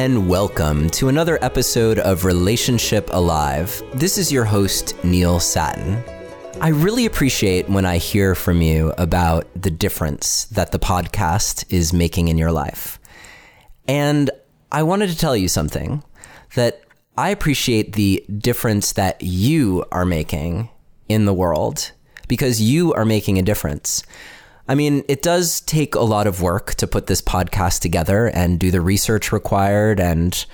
and 0.00 0.26
welcome 0.26 0.88
to 0.88 1.10
another 1.10 1.38
episode 1.44 1.98
of 1.98 2.24
Relationship 2.24 3.10
Alive. 3.12 3.82
This 3.92 4.16
is 4.16 4.32
your 4.32 4.46
host, 4.46 4.94
Neil 5.04 5.38
Sattin. 5.38 6.02
I 6.58 6.68
really 6.68 7.04
appreciate 7.04 7.68
when 7.68 7.84
I 7.84 7.98
hear 7.98 8.34
from 8.34 8.62
you 8.62 8.94
about 8.96 9.46
the 9.54 9.70
difference 9.70 10.46
that 10.46 10.72
the 10.72 10.78
podcast 10.78 11.70
is 11.70 11.92
making 11.92 12.28
in 12.28 12.38
your 12.38 12.50
life. 12.50 12.98
And 13.86 14.30
I 14.72 14.84
wanted 14.84 15.10
to 15.10 15.18
tell 15.18 15.36
you 15.36 15.48
something 15.48 16.02
that 16.54 16.80
I 17.18 17.28
appreciate 17.28 17.92
the 17.92 18.24
difference 18.38 18.92
that 18.94 19.22
you 19.22 19.84
are 19.92 20.06
making 20.06 20.70
in 21.10 21.26
the 21.26 21.34
world 21.34 21.92
because 22.26 22.58
you 22.58 22.94
are 22.94 23.04
making 23.04 23.38
a 23.38 23.42
difference. 23.42 24.02
I 24.70 24.76
mean, 24.76 25.02
it 25.08 25.20
does 25.20 25.62
take 25.62 25.96
a 25.96 26.02
lot 26.02 26.28
of 26.28 26.40
work 26.40 26.76
to 26.76 26.86
put 26.86 27.08
this 27.08 27.20
podcast 27.20 27.80
together 27.80 28.28
and 28.28 28.56
do 28.56 28.70
the 28.70 28.80
research 28.80 29.32
required 29.32 29.98
and 29.98 30.46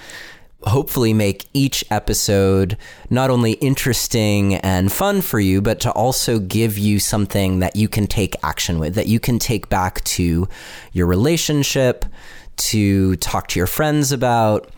hopefully 0.62 1.12
make 1.12 1.44
each 1.52 1.84
episode 1.90 2.78
not 3.10 3.28
only 3.28 3.52
interesting 3.52 4.54
and 4.54 4.90
fun 4.90 5.20
for 5.20 5.38
you, 5.38 5.60
but 5.60 5.80
to 5.80 5.92
also 5.92 6.38
give 6.38 6.78
you 6.78 6.98
something 6.98 7.58
that 7.58 7.76
you 7.76 7.88
can 7.88 8.06
take 8.06 8.34
action 8.42 8.78
with, 8.78 8.94
that 8.94 9.06
you 9.06 9.20
can 9.20 9.38
take 9.38 9.68
back 9.68 10.02
to 10.04 10.48
your 10.92 11.06
relationship, 11.06 12.06
to 12.56 13.16
talk 13.16 13.48
to 13.48 13.60
your 13.60 13.66
friends 13.66 14.12
about. 14.12 14.70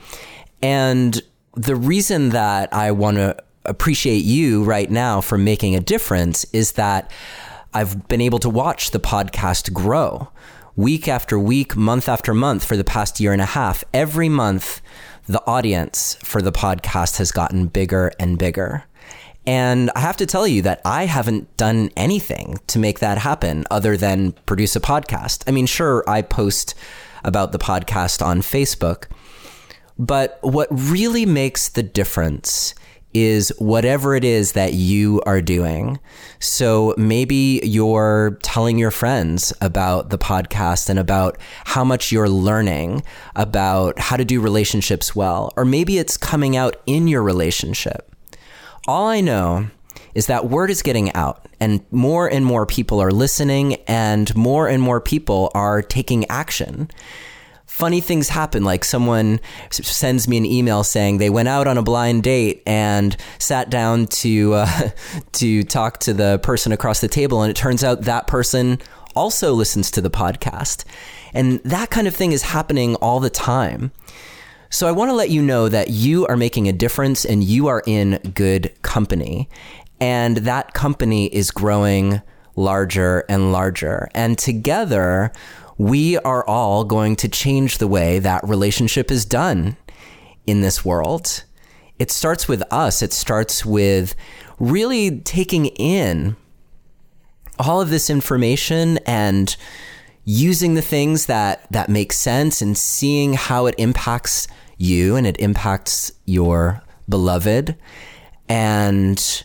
And 0.63 1.23
the 1.55 1.77
reason 1.77 2.31
that 2.31 2.75
I 2.75 2.91
want 2.91 3.19
to 3.19 3.37
appreciate 3.65 4.25
you 4.25 4.65
right 4.65 4.91
now 4.91 5.21
for 5.21 5.39
making 5.39 5.77
a 5.77 5.81
difference 5.81 6.45
is 6.53 6.73
that 6.73 7.13
I've 7.75 8.09
been 8.09 8.21
able 8.21 8.39
to 8.41 8.49
watch 8.49 8.93
the 8.93 9.01
podcast 9.01 9.73
grow 9.73 10.29
week 10.75 11.09
after 11.09 11.39
week, 11.39 11.77
month 11.77 12.09
after 12.09 12.33
month 12.33 12.65
for 12.65 12.77
the 12.77 12.85
past 12.85 13.21
year 13.21 13.33
and 13.33 13.43
a 13.43 13.47
half. 13.47 13.85
Every 13.93 14.29
month, 14.29 14.81
the 15.27 15.45
audience 15.47 16.17
for 16.23 16.41
the 16.41 16.53
podcast 16.53 17.19
has 17.19 17.31
gotten 17.31 17.67
bigger 17.67 18.13
and 18.19 18.39
bigger. 18.39 18.85
And 19.47 19.91
I 19.97 20.01
have 20.01 20.17
to 20.19 20.27
tell 20.27 20.47
you 20.47 20.63
that 20.63 20.81
I 20.85 21.07
haven't 21.07 21.55
done 21.57 21.91
anything 21.97 22.59
to 22.69 22.79
make 22.79 23.01
that 23.01 23.19
happen 23.19 23.65
other 23.71 23.97
than 23.97 24.33
produce 24.47 24.77
a 24.77 24.81
podcast. 24.81 25.45
I 25.47 25.51
mean, 25.51 25.67
sure, 25.67 26.05
I 26.07 26.23
post 26.23 26.75
about 27.25 27.53
the 27.53 27.59
podcast 27.59 28.25
on 28.25 28.41
Facebook, 28.41 29.05
but 29.99 30.39
what 30.43 30.69
really 30.71 31.27
makes 31.27 31.69
the 31.69 31.83
difference 31.83 32.75
is 33.15 33.49
whatever 33.59 34.15
it 34.15 34.25
is 34.25 34.53
that 34.53 34.75
you 34.75 35.23
are 35.25 35.41
doing. 35.41 35.99
So 36.41 36.95
maybe 36.97 37.61
you're 37.65 38.39
telling 38.43 38.79
your 38.79 38.91
friends 38.91 39.53
about 39.61 40.11
the 40.11 40.19
podcast 40.19 40.89
and 40.89 40.99
about 40.99 41.39
how 41.65 41.85
much 41.85 42.13
you're 42.13 42.29
learning 42.29 43.03
about 43.35 43.99
how 43.99 44.17
to 44.17 44.25
do 44.25 44.41
relationships 44.41 45.17
well, 45.17 45.53
or 45.57 45.65
maybe 45.65 45.99
it's 45.99 46.17
coming 46.17 46.57
out 46.57 46.77
in 46.87 47.09
your 47.09 47.23
relationship. 47.23 48.15
All 48.87 49.07
I 49.07 49.21
know 49.21 49.69
is 50.15 50.27
that 50.27 50.49
word 50.49 50.71
is 50.71 50.83
getting 50.83 51.13
out 51.15 51.47
and 51.61 51.85
more 51.91 52.27
and 52.27 52.45
more 52.45 52.67
people 52.67 53.01
are 53.01 53.11
listening 53.11 53.75
and 53.87 54.35
more 54.37 54.69
and 54.69 54.83
more 54.83 55.01
people 55.01 55.51
are 55.55 55.83
taking 55.83 56.29
action 56.31 56.91
funny 57.79 58.01
things 58.01 58.29
happen. 58.29 58.65
Like 58.65 58.85
someone 58.85 59.39
sends 59.71 60.27
me 60.27 60.37
an 60.37 60.45
email 60.45 60.83
saying 60.83 61.19
they 61.19 61.31
went 61.31 61.49
out 61.49 61.69
on 61.69 61.79
a 61.79 61.83
blind 61.83 62.25
date 62.25 62.61
and 62.67 63.17
sat 63.39 63.71
down 63.71 64.07
to 64.07 64.55
uh, 64.55 64.91
to 65.33 65.63
talk 65.63 65.99
to 66.01 66.13
the 66.13 66.41
person 66.43 66.73
across 66.73 67.01
the 67.01 67.09
table, 67.09 67.41
and 67.43 67.51
it 67.51 67.57
turns 67.57 67.85
out 67.85 68.03
that 68.03 68.27
person 68.27 68.81
also 69.15 69.55
listens 69.55 69.93
to 69.93 70.01
the 70.01 70.11
podcast, 70.11 70.85
and 71.33 71.61
that 71.65 71.91
kind 71.91 72.09
of 72.09 72.15
thing 72.17 72.33
is 72.33 72.43
happening 72.43 72.97
all 72.97 73.21
the 73.21 73.31
time. 73.31 73.93
So 74.71 74.87
I 74.87 74.93
want 74.93 75.11
to 75.11 75.15
let 75.15 75.31
you 75.31 75.41
know 75.41 75.69
that 75.69 75.89
you 75.89 76.27
are 76.27 76.37
making 76.37 76.69
a 76.69 76.73
difference 76.73 77.25
and 77.25 77.43
you 77.43 77.69
are 77.69 77.83
in 77.87 78.19
good 78.35 78.71
company. 78.83 79.49
And 79.99 80.39
that 80.39 80.75
company 80.75 81.27
is 81.35 81.51
growing 81.51 82.21
larger 82.55 83.25
and 83.31 83.51
larger. 83.51 84.11
And 84.15 84.37
together, 84.37 85.33
we 85.79 86.19
are 86.19 86.45
all 86.47 86.85
going 86.85 87.15
to 87.15 87.29
change 87.29 87.79
the 87.79 87.87
way 87.87 88.19
that 88.19 88.47
relationship 88.47 89.11
is 89.11 89.25
done 89.25 89.77
in 90.47 90.61
this 90.61 90.85
world. 90.85 91.45
It 92.01 92.11
starts 92.11 92.49
with 92.49 92.63
us, 92.73 93.01
it 93.01 93.13
starts 93.13 93.65
with 93.65 94.15
really 94.59 95.21
taking 95.21 95.67
in 95.67 96.37
all 97.61 97.81
of 97.81 97.91
this 97.91 98.11
information 98.11 98.99
and 99.07 99.57
using 100.25 100.75
the 100.75 100.83
things 100.83 101.27
that 101.27 101.71
that 101.73 101.89
make 101.89 102.13
sense 102.13 102.61
and 102.61 102.77
seeing 102.77 103.33
how 103.33 103.67
it 103.67 103.75
impacts 103.79 104.47
you 104.77 105.17
and 105.17 105.27
it 105.27 105.39
impacts 105.41 106.13
your 106.27 106.83
beloved 107.09 107.77
and 108.49 109.45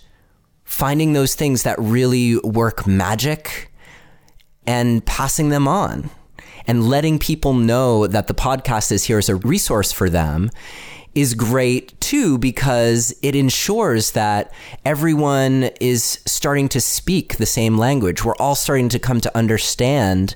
finding 0.64 1.14
those 1.14 1.36
things 1.36 1.64
that 1.64 1.80
really 1.80 2.38
work 2.40 2.86
magic 2.86 3.72
and 4.66 5.06
passing 5.06 5.50
them 5.50 5.68
on 5.68 6.10
and 6.68 6.90
letting 6.90 7.19
people 7.19 7.53
know 7.53 8.07
that 8.07 8.28
the 8.28 8.34
podcast 8.34 8.91
is 8.91 9.06
here 9.06 9.18
as 9.18 9.29
a 9.29 9.35
resource 9.35 9.91
for 9.91 10.09
them 10.09 10.50
is 11.16 11.34
great 11.34 12.00
too 12.01 12.38
because 12.38 13.13
it 13.22 13.35
ensures 13.35 14.12
that 14.12 14.51
everyone 14.84 15.69
is 15.79 16.19
starting 16.25 16.68
to 16.69 16.81
speak 16.81 17.38
the 17.38 17.46
same 17.46 17.78
language. 17.78 18.25
We're 18.25 18.35
all 18.38 18.56
starting 18.56 18.90
to 18.90 19.00
come 19.00 19.22
to 19.22 19.38
understand 19.38 20.35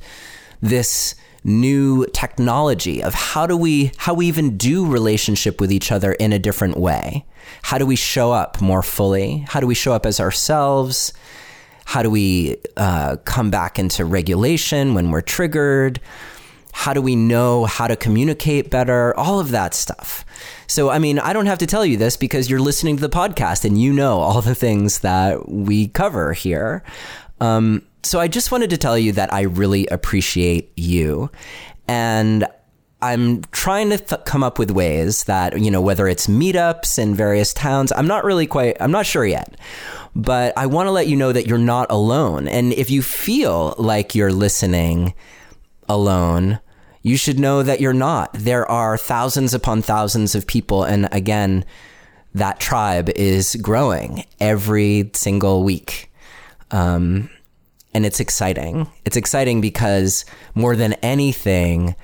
this 0.62 1.16
new 1.44 2.06
technology 2.08 3.02
of 3.02 3.14
how 3.14 3.48
do 3.48 3.56
we 3.56 3.92
how 3.98 4.14
we 4.14 4.28
even 4.28 4.58
do 4.58 4.86
relationship 4.86 5.62
with 5.62 5.72
each 5.72 5.92
other 5.92 6.12
in 6.14 6.34
a 6.34 6.40
different 6.40 6.78
way. 6.78 7.26
How 7.64 7.78
do 7.78 7.86
we 7.86 7.96
show 7.96 8.32
up 8.32 8.62
more 8.62 8.84
fully? 8.84 9.46
How 9.48 9.60
do 9.60 9.68
we 9.68 9.76
show 9.76 9.94
up 9.94 10.06
as 10.06 10.20
ourselves? 10.20 11.14
How 11.88 12.04
do 12.04 12.10
we 12.10 12.58
uh, 12.76 13.16
come 13.24 13.50
back 13.50 13.80
into 13.80 14.04
regulation 14.04 14.94
when 14.94 15.10
we're 15.10 15.22
triggered? 15.22 16.02
How 16.74 16.92
do 16.92 17.02
we 17.02 17.16
know 17.16 17.64
how 17.64 17.88
to 17.88 17.96
communicate 17.96 18.70
better? 18.70 19.18
All 19.18 19.40
of 19.40 19.52
that 19.52 19.74
stuff. 19.74 20.26
So, 20.68 20.90
I 20.90 21.00
mean, 21.00 21.18
I 21.18 21.32
don't 21.32 21.46
have 21.46 21.60
to 21.60 21.66
tell 21.66 21.86
you 21.86 21.96
this 21.96 22.18
because 22.18 22.50
you're 22.50 22.60
listening 22.60 22.98
to 22.98 23.02
the 23.02 23.10
podcast 23.10 23.64
and 23.64 23.82
you 23.82 23.94
know 23.94 24.20
all 24.20 24.42
the 24.42 24.54
things 24.54 25.00
that 25.00 25.48
we 25.48 25.88
cover 25.88 26.34
here. 26.34 26.84
Um, 27.40 27.84
so, 28.04 28.20
I 28.20 28.28
just 28.28 28.52
wanted 28.52 28.70
to 28.72 28.78
tell 28.78 28.98
you 28.98 29.14
that 29.14 29.34
I 29.34 29.44
really 29.44 29.88
appreciate 29.88 30.74
you. 30.76 31.32
And 31.88 32.46
I'm 33.02 33.44
trying 33.52 33.92
to 33.92 33.98
th- 33.98 34.26
come 34.26 34.44
up 34.44 34.58
with 34.58 34.72
ways 34.72 35.26
that, 35.26 35.60
you 35.60 35.70
know, 35.70 35.82
whether 35.82 36.08
it's 36.08 36.28
meetups 36.28 36.98
in 36.98 37.14
various 37.14 37.54
towns, 37.54 37.92
I'm 37.92 38.08
not 38.08 38.24
really 38.24 38.48
quite, 38.48 38.78
I'm 38.80 38.92
not 38.92 39.06
sure 39.06 39.26
yet. 39.26 39.56
But 40.16 40.58
I 40.58 40.66
want 40.66 40.88
to 40.88 40.92
let 40.92 41.08
you 41.08 41.16
know 41.16 41.32
that 41.32 41.46
you're 41.46 41.60
not 41.60 41.92
alone. 41.92 42.48
And 42.48 42.74
if 42.74 42.90
you 42.90 43.04
feel 43.04 43.76
like 43.78 44.16
you're 44.16 44.34
listening 44.34 45.14
alone, 45.88 46.60
you 47.04 47.18
should 47.18 47.38
know 47.38 47.62
that 47.62 47.80
you're 47.80 47.94
not. 47.94 48.34
There 48.34 48.70
are 48.70 48.98
thousands 48.98 49.54
upon 49.54 49.84
thousands 49.84 50.34
of 50.34 50.48
people. 50.48 50.84
And 50.84 51.08
again, 51.12 51.66
that 52.34 52.60
tribe 52.60 53.10
is 53.10 53.56
growing 53.58 54.26
every 54.40 55.12
single 55.14 55.64
week. 55.64 56.12
Um, 56.72 57.30
and 57.94 58.06
it's 58.06 58.20
exciting. 58.20 58.88
It's 59.06 59.18
exciting 59.18 59.62
because 59.62 60.26
more 60.56 60.76
than 60.76 60.94
anything, 60.96 61.96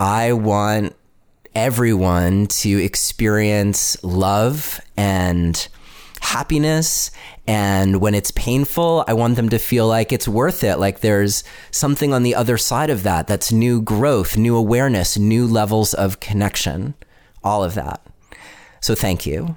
I 0.00 0.32
want 0.32 0.94
everyone 1.54 2.46
to 2.46 2.70
experience 2.70 4.02
love 4.04 4.80
and 4.96 5.68
happiness. 6.20 7.10
And 7.46 8.00
when 8.00 8.14
it's 8.14 8.30
painful, 8.32 9.04
I 9.08 9.14
want 9.14 9.36
them 9.36 9.48
to 9.48 9.58
feel 9.58 9.88
like 9.88 10.12
it's 10.12 10.28
worth 10.28 10.62
it. 10.62 10.76
Like 10.76 11.00
there's 11.00 11.42
something 11.70 12.12
on 12.12 12.22
the 12.22 12.34
other 12.34 12.58
side 12.58 12.90
of 12.90 13.02
that 13.02 13.26
that's 13.26 13.50
new 13.50 13.80
growth, 13.80 14.36
new 14.36 14.56
awareness, 14.56 15.18
new 15.18 15.46
levels 15.46 15.94
of 15.94 16.20
connection, 16.20 16.94
all 17.42 17.64
of 17.64 17.74
that. 17.74 18.04
So 18.80 18.94
thank 18.94 19.26
you. 19.26 19.56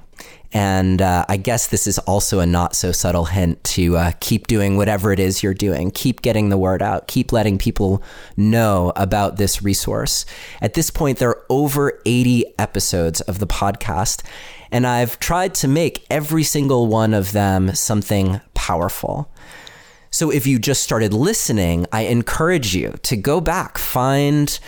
And 0.53 1.01
uh, 1.01 1.25
I 1.29 1.37
guess 1.37 1.67
this 1.67 1.87
is 1.87 1.97
also 1.99 2.39
a 2.39 2.45
not 2.45 2.75
so 2.75 2.91
subtle 2.91 3.25
hint 3.25 3.63
to 3.65 3.95
uh, 3.95 4.11
keep 4.19 4.47
doing 4.47 4.75
whatever 4.75 5.13
it 5.13 5.19
is 5.19 5.41
you're 5.41 5.53
doing. 5.53 5.91
Keep 5.91 6.21
getting 6.21 6.49
the 6.49 6.57
word 6.57 6.81
out. 6.81 7.07
Keep 7.07 7.31
letting 7.31 7.57
people 7.57 8.03
know 8.35 8.91
about 8.95 9.37
this 9.37 9.61
resource. 9.61 10.25
At 10.61 10.73
this 10.73 10.89
point, 10.89 11.19
there 11.19 11.29
are 11.29 11.45
over 11.49 12.01
80 12.05 12.45
episodes 12.59 13.21
of 13.21 13.39
the 13.39 13.47
podcast, 13.47 14.23
and 14.71 14.85
I've 14.85 15.19
tried 15.19 15.53
to 15.55 15.67
make 15.67 16.05
every 16.09 16.43
single 16.43 16.87
one 16.87 17.13
of 17.13 17.31
them 17.31 17.73
something 17.73 18.41
powerful. 18.53 19.31
So 20.13 20.29
if 20.29 20.45
you 20.45 20.59
just 20.59 20.83
started 20.83 21.13
listening, 21.13 21.85
I 21.93 22.01
encourage 22.01 22.75
you 22.75 22.95
to 23.03 23.15
go 23.15 23.39
back, 23.39 23.77
find 23.77 24.59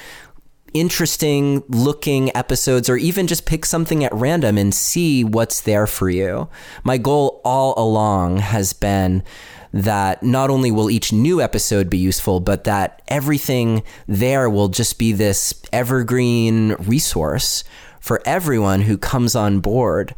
interesting 0.73 1.63
looking 1.67 2.35
episodes 2.35 2.89
or 2.89 2.97
even 2.97 3.27
just 3.27 3.45
pick 3.45 3.65
something 3.65 4.03
at 4.03 4.13
random 4.13 4.57
and 4.57 4.73
see 4.73 5.23
what's 5.23 5.61
there 5.61 5.87
for 5.87 6.09
you. 6.09 6.49
My 6.83 6.97
goal 6.97 7.41
all 7.43 7.73
along 7.77 8.37
has 8.37 8.73
been 8.73 9.23
that 9.73 10.21
not 10.21 10.49
only 10.49 10.71
will 10.71 10.89
each 10.89 11.11
new 11.11 11.41
episode 11.41 11.89
be 11.89 11.97
useful, 11.97 12.39
but 12.39 12.63
that 12.65 13.01
everything 13.07 13.83
there 14.07 14.49
will 14.49 14.67
just 14.67 14.99
be 14.99 15.11
this 15.11 15.53
evergreen 15.73 16.73
resource 16.73 17.63
for 17.99 18.21
everyone 18.25 18.81
who 18.81 18.97
comes 18.97 19.35
on 19.35 19.59
board 19.59 20.13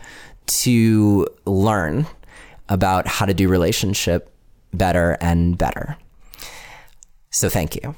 to 0.47 1.25
learn 1.45 2.05
about 2.67 3.07
how 3.07 3.25
to 3.25 3.33
do 3.33 3.47
relationship 3.47 4.29
better 4.73 5.17
and 5.21 5.57
better. 5.57 5.97
So 7.29 7.49
thank 7.49 7.75
you. 7.75 7.95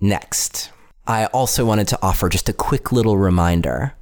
Next, 0.00 0.70
I 1.10 1.26
also 1.26 1.64
wanted 1.64 1.88
to 1.88 1.98
offer 2.02 2.28
just 2.28 2.48
a 2.48 2.52
quick 2.52 2.92
little 2.92 3.18
reminder. 3.18 3.94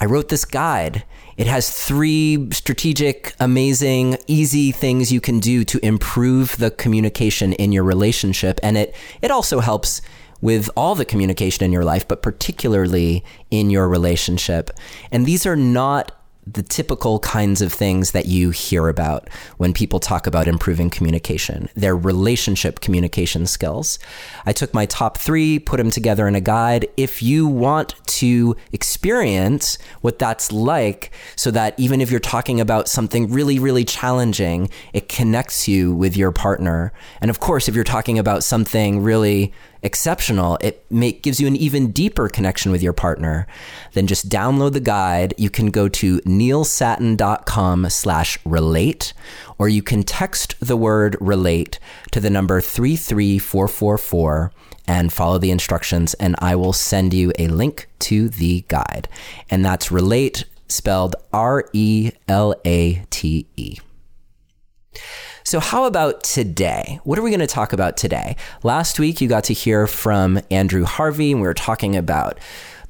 I 0.00 0.04
wrote 0.04 0.28
this 0.28 0.44
guide. 0.44 1.04
It 1.36 1.48
has 1.48 1.68
three 1.68 2.48
strategic, 2.52 3.34
amazing, 3.40 4.18
easy 4.28 4.70
things 4.70 5.10
you 5.10 5.20
can 5.20 5.40
do 5.40 5.64
to 5.64 5.84
improve 5.84 6.56
the 6.58 6.70
communication 6.70 7.52
in 7.54 7.72
your 7.72 7.82
relationship. 7.82 8.60
And 8.62 8.76
it, 8.76 8.94
it 9.20 9.32
also 9.32 9.58
helps 9.58 10.02
with 10.40 10.70
all 10.76 10.94
the 10.94 11.04
communication 11.04 11.64
in 11.64 11.72
your 11.72 11.84
life, 11.84 12.06
but 12.06 12.22
particularly 12.22 13.24
in 13.50 13.68
your 13.68 13.88
relationship. 13.88 14.70
And 15.10 15.26
these 15.26 15.44
are 15.46 15.56
not 15.56 16.12
the 16.46 16.62
typical 16.62 17.20
kinds 17.20 17.62
of 17.62 17.72
things 17.72 18.10
that 18.10 18.26
you 18.26 18.50
hear 18.50 18.88
about 18.88 19.28
when 19.58 19.72
people 19.72 20.00
talk 20.00 20.26
about 20.26 20.48
improving 20.48 20.90
communication, 20.90 21.68
their 21.76 21.96
relationship 21.96 22.80
communication 22.80 23.46
skills. 23.46 23.98
I 24.44 24.52
took 24.52 24.74
my 24.74 24.86
top 24.86 25.18
three, 25.18 25.60
put 25.60 25.76
them 25.76 25.90
together 25.90 26.26
in 26.26 26.34
a 26.34 26.40
guide. 26.40 26.88
If 26.96 27.22
you 27.22 27.46
want 27.46 27.94
to 28.06 28.56
experience 28.72 29.78
what 30.00 30.18
that's 30.18 30.50
like, 30.50 31.12
so 31.36 31.52
that 31.52 31.78
even 31.78 32.00
if 32.00 32.10
you're 32.10 32.20
talking 32.20 32.60
about 32.60 32.88
something 32.88 33.30
really, 33.30 33.60
really 33.60 33.84
challenging, 33.84 34.68
it 34.92 35.08
connects 35.08 35.68
you 35.68 35.94
with 35.94 36.16
your 36.16 36.32
partner. 36.32 36.92
And 37.20 37.30
of 37.30 37.38
course, 37.38 37.68
if 37.68 37.74
you're 37.76 37.84
talking 37.84 38.18
about 38.18 38.42
something 38.42 39.02
really 39.02 39.52
exceptional, 39.82 40.58
it 40.60 40.84
make, 40.90 41.22
gives 41.22 41.40
you 41.40 41.46
an 41.46 41.56
even 41.56 41.90
deeper 41.92 42.28
connection 42.28 42.70
with 42.72 42.82
your 42.82 42.92
partner. 42.92 43.46
Then 43.92 44.06
just 44.06 44.28
download 44.28 44.72
the 44.72 44.80
guide. 44.80 45.34
You 45.36 45.50
can 45.50 45.70
go 45.70 45.88
to 45.88 46.20
neilsattin.com 46.20 47.90
slash 47.90 48.38
relate, 48.44 49.12
or 49.58 49.68
you 49.68 49.82
can 49.82 50.02
text 50.02 50.54
the 50.60 50.76
word 50.76 51.16
relate 51.20 51.78
to 52.12 52.20
the 52.20 52.30
number 52.30 52.60
33444 52.60 54.52
and 54.86 55.12
follow 55.12 55.38
the 55.38 55.50
instructions, 55.50 56.14
and 56.14 56.34
I 56.38 56.56
will 56.56 56.72
send 56.72 57.14
you 57.14 57.32
a 57.38 57.48
link 57.48 57.88
to 58.00 58.28
the 58.28 58.64
guide. 58.68 59.08
And 59.50 59.64
that's 59.64 59.92
relate 59.92 60.44
spelled 60.68 61.14
R 61.32 61.68
E 61.72 62.10
L 62.28 62.54
A 62.64 63.04
T 63.10 63.46
E. 63.56 63.78
So, 65.44 65.58
how 65.58 65.86
about 65.86 66.22
today? 66.22 67.00
What 67.02 67.18
are 67.18 67.22
we 67.22 67.30
going 67.30 67.40
to 67.40 67.48
talk 67.48 67.72
about 67.72 67.96
today? 67.96 68.36
Last 68.62 69.00
week, 69.00 69.20
you 69.20 69.28
got 69.28 69.44
to 69.44 69.54
hear 69.54 69.88
from 69.88 70.40
Andrew 70.50 70.84
Harvey, 70.84 71.32
and 71.32 71.40
we 71.40 71.46
were 71.46 71.54
talking 71.54 71.96
about 71.96 72.38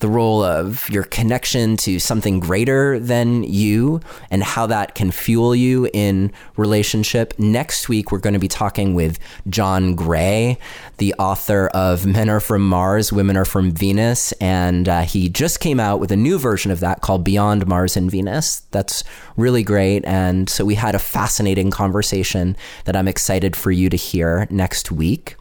the 0.03 0.09
role 0.09 0.43
of 0.43 0.91
your 0.91 1.05
connection 1.05 1.77
to 1.77 2.01
something 2.01 2.41
greater 2.41 2.99
than 2.99 3.45
you 3.45 4.01
and 4.33 4.43
how 4.43 4.67
that 4.67 4.97
can 4.97 5.13
fuel 5.13 5.55
you 5.55 5.89
in 5.95 6.33
relationship. 6.57 7.33
Next 7.39 7.89
week, 7.89 8.11
we're 8.11 8.19
going 8.19 8.35
to 8.35 8.41
be 8.41 8.49
talking 8.49 8.95
with 8.95 9.21
John 9.49 9.95
Gray, 9.95 10.59
the 10.99 11.15
author 11.21 11.69
of 11.69 12.05
Men 12.05 12.29
Are 12.29 12.41
From 12.41 12.69
Mars, 12.69 13.13
Women 13.13 13.37
Are 13.37 13.45
From 13.45 13.71
Venus. 13.71 14.33
And 14.33 14.89
uh, 14.89 15.03
he 15.03 15.29
just 15.29 15.61
came 15.61 15.79
out 15.79 16.01
with 16.01 16.11
a 16.11 16.17
new 16.17 16.37
version 16.37 16.73
of 16.73 16.81
that 16.81 17.01
called 17.01 17.23
Beyond 17.23 17.69
Mars 17.69 17.97
and 17.97 18.11
Venus. 18.11 18.63
That's 18.73 19.05
really 19.37 19.63
great. 19.63 20.05
And 20.05 20.51
so 20.51 20.65
we 20.65 20.75
had 20.75 20.97
a 20.97 20.99
fascinating 20.99 21.71
conversation 21.71 22.57
that 22.87 22.97
I'm 22.97 23.07
excited 23.07 23.55
for 23.55 23.71
you 23.71 23.89
to 23.89 23.97
hear 23.97 24.49
next 24.51 24.91
week. 24.91 25.37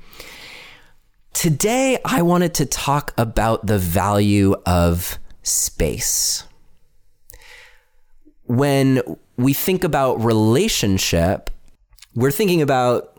Today, 1.33 1.97
I 2.03 2.21
wanted 2.21 2.53
to 2.55 2.65
talk 2.65 3.13
about 3.17 3.65
the 3.65 3.79
value 3.79 4.55
of 4.65 5.17
space. 5.43 6.43
When 8.45 9.01
we 9.37 9.53
think 9.53 9.83
about 9.83 10.23
relationship, 10.23 11.49
we're 12.15 12.31
thinking 12.31 12.61
about 12.61 13.17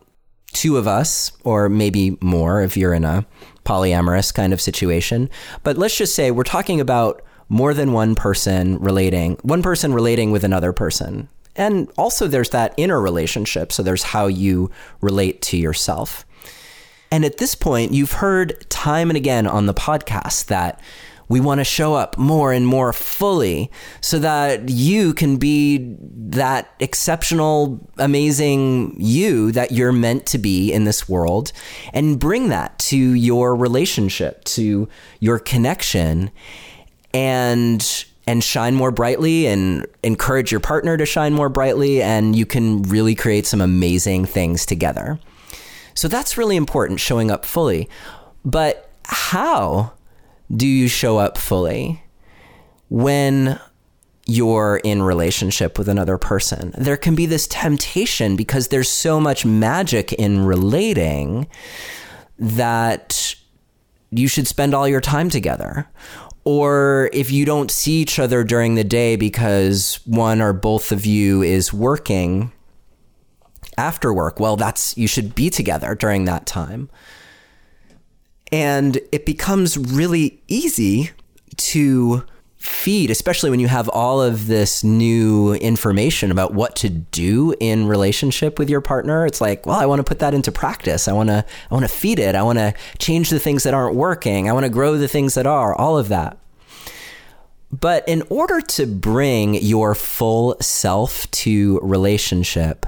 two 0.52 0.76
of 0.76 0.86
us, 0.86 1.32
or 1.42 1.68
maybe 1.68 2.18
more 2.20 2.62
if 2.62 2.76
you're 2.76 2.92
in 2.92 3.04
a 3.04 3.26
polyamorous 3.64 4.32
kind 4.32 4.52
of 4.52 4.60
situation. 4.60 5.30
But 5.62 5.78
let's 5.78 5.96
just 5.96 6.14
say 6.14 6.30
we're 6.30 6.42
talking 6.42 6.80
about 6.80 7.22
more 7.48 7.72
than 7.72 7.92
one 7.92 8.14
person 8.14 8.78
relating, 8.78 9.36
one 9.42 9.62
person 9.62 9.94
relating 9.94 10.30
with 10.30 10.44
another 10.44 10.72
person. 10.72 11.28
And 11.56 11.90
also, 11.96 12.28
there's 12.28 12.50
that 12.50 12.74
inner 12.76 13.00
relationship. 13.00 13.72
So, 13.72 13.82
there's 13.82 14.02
how 14.02 14.26
you 14.26 14.70
relate 15.00 15.42
to 15.42 15.56
yourself. 15.56 16.24
And 17.12 17.26
at 17.26 17.36
this 17.36 17.54
point, 17.54 17.92
you've 17.92 18.12
heard 18.12 18.68
time 18.70 19.10
and 19.10 19.18
again 19.18 19.46
on 19.46 19.66
the 19.66 19.74
podcast 19.74 20.46
that 20.46 20.80
we 21.28 21.40
want 21.40 21.60
to 21.60 21.64
show 21.64 21.92
up 21.92 22.16
more 22.16 22.54
and 22.54 22.66
more 22.66 22.90
fully 22.94 23.70
so 24.00 24.18
that 24.18 24.70
you 24.70 25.12
can 25.12 25.36
be 25.36 25.94
that 26.00 26.70
exceptional, 26.80 27.86
amazing 27.98 28.96
you 28.98 29.52
that 29.52 29.72
you're 29.72 29.92
meant 29.92 30.24
to 30.26 30.38
be 30.38 30.72
in 30.72 30.84
this 30.84 31.06
world 31.06 31.52
and 31.92 32.18
bring 32.18 32.48
that 32.48 32.78
to 32.78 32.96
your 32.96 33.54
relationship, 33.54 34.42
to 34.44 34.88
your 35.20 35.38
connection 35.38 36.30
and 37.12 38.06
and 38.26 38.42
shine 38.42 38.74
more 38.74 38.90
brightly 38.90 39.46
and 39.46 39.86
encourage 40.02 40.50
your 40.50 40.60
partner 40.60 40.96
to 40.96 41.04
shine 41.04 41.34
more 41.34 41.50
brightly 41.50 42.00
and 42.00 42.36
you 42.36 42.46
can 42.46 42.82
really 42.84 43.14
create 43.14 43.46
some 43.46 43.60
amazing 43.60 44.24
things 44.24 44.64
together. 44.64 45.18
So 45.94 46.08
that's 46.08 46.38
really 46.38 46.56
important, 46.56 47.00
showing 47.00 47.30
up 47.30 47.44
fully. 47.44 47.88
But 48.44 48.90
how 49.04 49.92
do 50.54 50.66
you 50.66 50.88
show 50.88 51.18
up 51.18 51.38
fully 51.38 52.02
when 52.88 53.58
you're 54.26 54.80
in 54.84 55.02
relationship 55.02 55.78
with 55.78 55.88
another 55.88 56.18
person? 56.18 56.74
There 56.76 56.96
can 56.96 57.14
be 57.14 57.26
this 57.26 57.46
temptation 57.46 58.36
because 58.36 58.68
there's 58.68 58.88
so 58.88 59.20
much 59.20 59.44
magic 59.44 60.12
in 60.12 60.44
relating 60.44 61.46
that 62.38 63.34
you 64.10 64.28
should 64.28 64.46
spend 64.46 64.74
all 64.74 64.86
your 64.86 65.00
time 65.00 65.30
together. 65.30 65.88
Or 66.44 67.08
if 67.12 67.30
you 67.30 67.44
don't 67.44 67.70
see 67.70 68.00
each 68.00 68.18
other 68.18 68.42
during 68.42 68.74
the 68.74 68.84
day 68.84 69.16
because 69.16 70.00
one 70.04 70.42
or 70.42 70.52
both 70.52 70.90
of 70.90 71.06
you 71.06 71.42
is 71.42 71.72
working, 71.72 72.52
after 73.78 74.12
work. 74.12 74.40
Well, 74.40 74.56
that's 74.56 74.96
you 74.96 75.06
should 75.06 75.34
be 75.34 75.50
together 75.50 75.94
during 75.94 76.24
that 76.26 76.46
time. 76.46 76.90
And 78.50 78.98
it 79.10 79.24
becomes 79.24 79.78
really 79.78 80.42
easy 80.46 81.10
to 81.56 82.24
feed, 82.56 83.10
especially 83.10 83.50
when 83.50 83.58
you 83.58 83.67
have 83.67 83.88
all 83.88 84.22
of 84.22 84.46
this 84.46 84.84
new 84.84 85.55
information 85.55 86.31
about 86.31 86.55
what 86.55 86.76
to 86.76 86.88
do 86.88 87.55
in 87.58 87.88
relationship 87.88 88.58
with 88.58 88.70
your 88.70 88.81
partner. 88.81 89.26
It's 89.26 89.41
like, 89.41 89.67
well, 89.67 89.81
I 89.81 89.86
want 89.86 89.98
to 89.98 90.05
put 90.05 90.20
that 90.20 90.32
into 90.32 90.52
practice. 90.52 91.08
I 91.08 91.12
want 91.12 91.29
to 91.29 91.44
I 91.70 91.74
want 91.74 91.84
to 91.84 91.93
feed 91.93 92.19
it. 92.19 92.34
I 92.34 92.43
want 92.43 92.58
to 92.58 92.74
change 92.98 93.31
the 93.31 93.41
things 93.41 93.64
that 93.64 93.74
aren't 93.74 93.96
working. 93.96 94.48
I 94.48 94.52
want 94.52 94.64
to 94.64 94.70
grow 94.70 94.96
the 94.96 95.08
things 95.08 95.34
that 95.34 95.46
are, 95.46 95.74
all 95.74 95.98
of 95.98 96.08
that. 96.08 96.38
But 97.72 98.06
in 98.06 98.22
order 98.29 98.60
to 98.60 98.86
bring 98.86 99.55
your 99.55 99.94
full 99.94 100.56
self 100.60 101.29
to 101.31 101.81
relationship, 101.82 102.86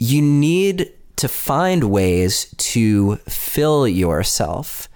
you 0.00 0.22
need 0.22 0.90
to 1.16 1.28
find 1.28 1.84
ways 1.84 2.52
to 2.56 3.16
fill 3.28 3.86
yourself. 3.86 4.88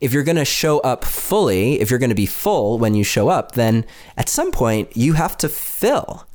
If 0.00 0.12
you're 0.12 0.22
going 0.22 0.36
to 0.36 0.44
show 0.44 0.80
up 0.80 1.02
fully, 1.02 1.80
if 1.80 1.88
you're 1.88 1.98
going 1.98 2.10
to 2.10 2.14
be 2.14 2.26
full 2.26 2.78
when 2.78 2.94
you 2.94 3.04
show 3.04 3.30
up, 3.30 3.52
then 3.52 3.86
at 4.18 4.28
some 4.28 4.52
point 4.52 4.94
you 4.94 5.14
have 5.14 5.38
to 5.38 5.48
fill. 5.48 6.26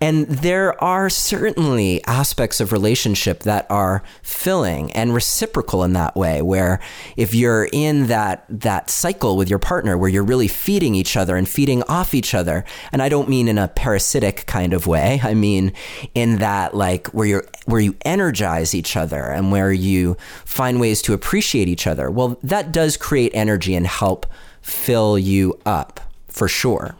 And 0.00 0.26
there 0.26 0.82
are 0.82 1.08
certainly 1.08 2.04
aspects 2.04 2.60
of 2.60 2.72
relationship 2.72 3.40
that 3.40 3.66
are 3.70 4.02
filling 4.22 4.92
and 4.92 5.14
reciprocal 5.14 5.84
in 5.84 5.92
that 5.94 6.16
way, 6.16 6.42
where 6.42 6.80
if 7.16 7.34
you're 7.34 7.68
in 7.72 8.08
that, 8.08 8.44
that 8.48 8.90
cycle 8.90 9.36
with 9.36 9.48
your 9.48 9.58
partner 9.58 9.96
where 9.96 10.10
you're 10.10 10.22
really 10.22 10.48
feeding 10.48 10.94
each 10.94 11.16
other 11.16 11.36
and 11.36 11.48
feeding 11.48 11.82
off 11.84 12.14
each 12.14 12.34
other, 12.34 12.64
and 12.92 13.02
I 13.02 13.08
don't 13.08 13.28
mean 13.28 13.48
in 13.48 13.58
a 13.58 13.68
parasitic 13.68 14.46
kind 14.46 14.74
of 14.74 14.86
way, 14.86 15.20
I 15.22 15.34
mean 15.34 15.72
in 16.14 16.38
that 16.38 16.74
like 16.74 17.08
where 17.08 17.26
you're, 17.26 17.46
where 17.64 17.80
you 17.80 17.96
energize 18.04 18.74
each 18.74 18.96
other 18.96 19.22
and 19.22 19.50
where 19.50 19.72
you 19.72 20.16
find 20.44 20.80
ways 20.80 21.00
to 21.02 21.14
appreciate 21.14 21.68
each 21.68 21.86
other. 21.86 22.10
Well, 22.10 22.38
that 22.42 22.72
does 22.72 22.96
create 22.96 23.32
energy 23.34 23.74
and 23.74 23.86
help 23.86 24.26
fill 24.60 25.18
you 25.18 25.58
up 25.64 26.00
for 26.26 26.48
sure. 26.48 26.96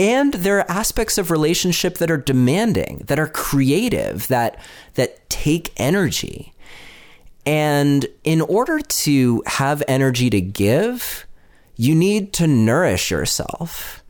And 0.00 0.32
there 0.32 0.56
are 0.58 0.70
aspects 0.70 1.18
of 1.18 1.30
relationship 1.30 1.98
that 1.98 2.10
are 2.10 2.16
demanding, 2.16 3.02
that 3.08 3.18
are 3.18 3.28
creative, 3.28 4.28
that 4.28 4.58
that 4.94 5.28
take 5.28 5.74
energy. 5.76 6.54
And 7.44 8.06
in 8.24 8.40
order 8.40 8.80
to 8.80 9.42
have 9.44 9.82
energy 9.86 10.30
to 10.30 10.40
give, 10.40 11.26
you 11.76 11.94
need 11.94 12.32
to 12.34 12.46
nourish 12.46 13.10
yourself. 13.10 14.02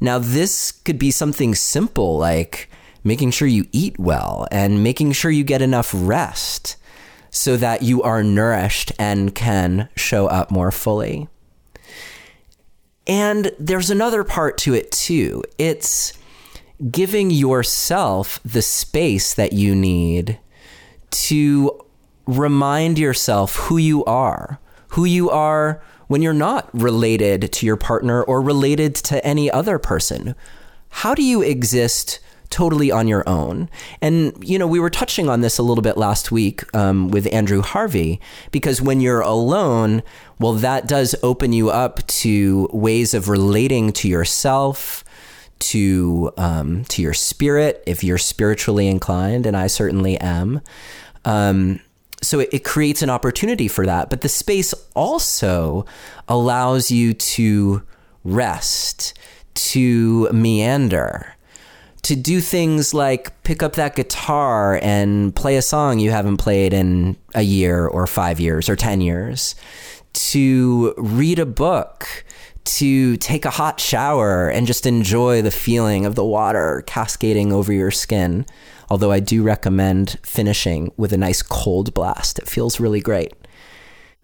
Now, 0.00 0.20
this 0.20 0.70
could 0.70 1.00
be 1.00 1.10
something 1.10 1.56
simple 1.56 2.16
like 2.16 2.70
making 3.02 3.32
sure 3.32 3.48
you 3.48 3.66
eat 3.72 3.98
well 3.98 4.46
and 4.52 4.84
making 4.84 5.12
sure 5.12 5.32
you 5.32 5.42
get 5.42 5.62
enough 5.62 5.90
rest 5.92 6.76
so 7.30 7.56
that 7.56 7.82
you 7.82 8.04
are 8.04 8.22
nourished 8.22 8.92
and 9.00 9.34
can 9.34 9.88
show 9.96 10.28
up 10.28 10.52
more 10.52 10.70
fully. 10.70 11.26
And 13.06 13.52
there's 13.58 13.90
another 13.90 14.24
part 14.24 14.58
to 14.58 14.74
it 14.74 14.90
too. 14.90 15.42
It's 15.58 16.12
giving 16.90 17.30
yourself 17.30 18.40
the 18.44 18.62
space 18.62 19.34
that 19.34 19.52
you 19.52 19.74
need 19.74 20.38
to 21.10 21.80
remind 22.26 22.98
yourself 22.98 23.56
who 23.56 23.76
you 23.76 24.04
are, 24.04 24.58
who 24.88 25.04
you 25.04 25.30
are 25.30 25.82
when 26.08 26.22
you're 26.22 26.32
not 26.32 26.68
related 26.72 27.52
to 27.52 27.66
your 27.66 27.76
partner 27.76 28.22
or 28.22 28.40
related 28.40 28.94
to 28.94 29.24
any 29.24 29.50
other 29.50 29.78
person. 29.78 30.34
How 30.88 31.14
do 31.14 31.22
you 31.22 31.42
exist 31.42 32.20
totally 32.54 32.90
on 32.92 33.08
your 33.08 33.24
own? 33.26 33.68
And, 34.00 34.32
you 34.40 34.58
know, 34.58 34.70
we 34.70 34.80
were 34.80 34.90
touching 34.90 35.28
on 35.28 35.40
this 35.42 35.58
a 35.58 35.62
little 35.62 35.82
bit 35.82 35.96
last 35.96 36.32
week 36.32 36.62
um, 36.74 37.10
with 37.10 37.26
Andrew 37.32 37.62
Harvey, 37.62 38.20
because 38.50 38.84
when 38.84 39.00
you're 39.00 39.26
alone, 39.36 40.02
well, 40.38 40.54
that 40.54 40.88
does 40.88 41.14
open 41.22 41.52
you 41.52 41.70
up 41.70 42.06
to 42.22 42.68
ways 42.72 43.14
of 43.14 43.28
relating 43.28 43.92
to 43.92 44.08
yourself. 44.08 45.04
To 45.70 46.30
um, 46.36 46.84
to 46.92 47.00
your 47.00 47.14
spirit, 47.14 47.82
if 47.86 48.04
you're 48.04 48.18
spiritually 48.18 48.86
inclined, 48.86 49.46
and 49.46 49.56
I 49.56 49.68
certainly 49.68 50.18
am, 50.18 50.60
um, 51.24 51.80
so 52.20 52.40
it, 52.40 52.48
it 52.52 52.64
creates 52.64 53.02
an 53.02 53.08
opportunity 53.08 53.68
for 53.68 53.86
that. 53.86 54.10
But 54.10 54.20
the 54.20 54.28
space 54.28 54.74
also 54.94 55.86
allows 56.28 56.90
you 56.90 57.14
to 57.14 57.82
rest, 58.24 59.14
to 59.72 60.28
meander, 60.32 61.34
to 62.04 62.16
do 62.16 62.40
things 62.40 62.94
like 62.94 63.42
pick 63.42 63.62
up 63.62 63.74
that 63.74 63.96
guitar 63.96 64.78
and 64.82 65.34
play 65.34 65.56
a 65.56 65.62
song 65.62 65.98
you 65.98 66.10
haven't 66.10 66.36
played 66.36 66.72
in 66.72 67.16
a 67.34 67.42
year 67.42 67.86
or 67.86 68.06
five 68.06 68.40
years 68.40 68.68
or 68.68 68.76
10 68.76 69.00
years, 69.00 69.54
to 70.12 70.94
read 70.96 71.38
a 71.38 71.46
book, 71.46 72.24
to 72.64 73.16
take 73.18 73.44
a 73.44 73.50
hot 73.50 73.80
shower 73.80 74.48
and 74.48 74.66
just 74.66 74.86
enjoy 74.86 75.42
the 75.42 75.50
feeling 75.50 76.06
of 76.06 76.14
the 76.14 76.24
water 76.24 76.82
cascading 76.86 77.52
over 77.52 77.72
your 77.72 77.90
skin 77.90 78.46
although 78.90 79.12
I 79.12 79.20
do 79.20 79.42
recommend 79.42 80.18
finishing 80.22 80.92
with 80.96 81.12
a 81.12 81.18
nice 81.18 81.42
cold 81.42 81.94
blast. 81.94 82.38
It 82.38 82.48
feels 82.48 82.80
really 82.80 83.00
great. 83.00 83.32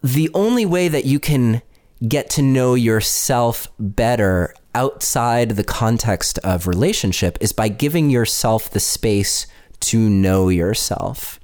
The 0.02 0.30
only 0.34 0.64
way 0.64 0.88
that 0.88 1.04
you 1.04 1.18
can 1.18 1.62
get 2.06 2.30
to 2.30 2.42
know 2.42 2.74
yourself 2.74 3.68
better 3.78 4.54
outside 4.74 5.50
the 5.50 5.64
context 5.64 6.38
of 6.38 6.66
relationship 6.66 7.38
is 7.40 7.52
by 7.52 7.68
giving 7.68 8.10
yourself 8.10 8.70
the 8.70 8.80
space 8.80 9.46
to 9.80 10.08
know 10.08 10.48
yourself 10.48 11.40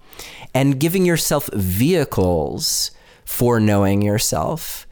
and 0.54 0.80
giving 0.80 1.04
yourself 1.04 1.49
vehicles 1.52 2.90
for 3.25 3.61
knowing 3.61 4.02
yourself. 4.02 4.87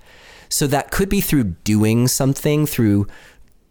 So 0.48 0.66
that 0.66 0.90
could 0.90 1.08
be 1.08 1.20
through 1.20 1.44
doing 1.64 2.08
something, 2.08 2.66
through 2.66 3.06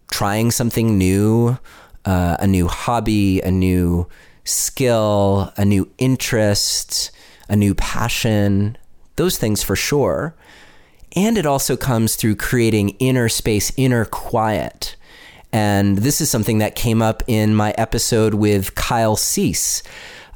trying 0.10 0.52
something 0.52 0.98
new, 0.98 1.58
uh, 2.06 2.38
a 2.40 2.48
new 2.48 2.68
hobby, 2.68 3.42
a 3.42 3.52
new 3.52 4.08
skill, 4.44 5.54
a 5.58 5.66
new 5.66 5.90
interest, 5.98 7.12
a 7.50 7.56
new 7.56 7.76
passion, 7.76 8.78
those 9.16 9.38
things 9.38 9.64
for 9.64 9.76
sure. 9.76 10.36
And 11.16 11.38
it 11.38 11.46
also 11.46 11.78
comes 11.78 12.16
through 12.16 12.38
creating 12.38 12.90
inner 13.00 13.30
space, 13.30 13.72
inner 13.78 14.06
quiet. 14.06 14.96
And 15.52 16.00
this 16.00 16.20
is 16.20 16.30
something 16.30 16.58
that 16.58 16.76
came 16.76 17.02
up 17.02 17.22
in 17.28 17.54
my 17.54 17.76
episode 17.78 18.34
with 18.34 18.74
Kyle 18.74 19.16
Cease, 19.16 19.84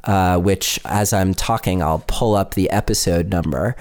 uh, 0.04 0.38
which, 0.38 0.78
as 0.84 1.12
I'm 1.12 1.34
talking, 1.34 1.82
I'll 1.82 2.04
pull 2.06 2.36
up 2.36 2.54
the 2.54 2.70
episode 2.70 3.28
number 3.28 3.76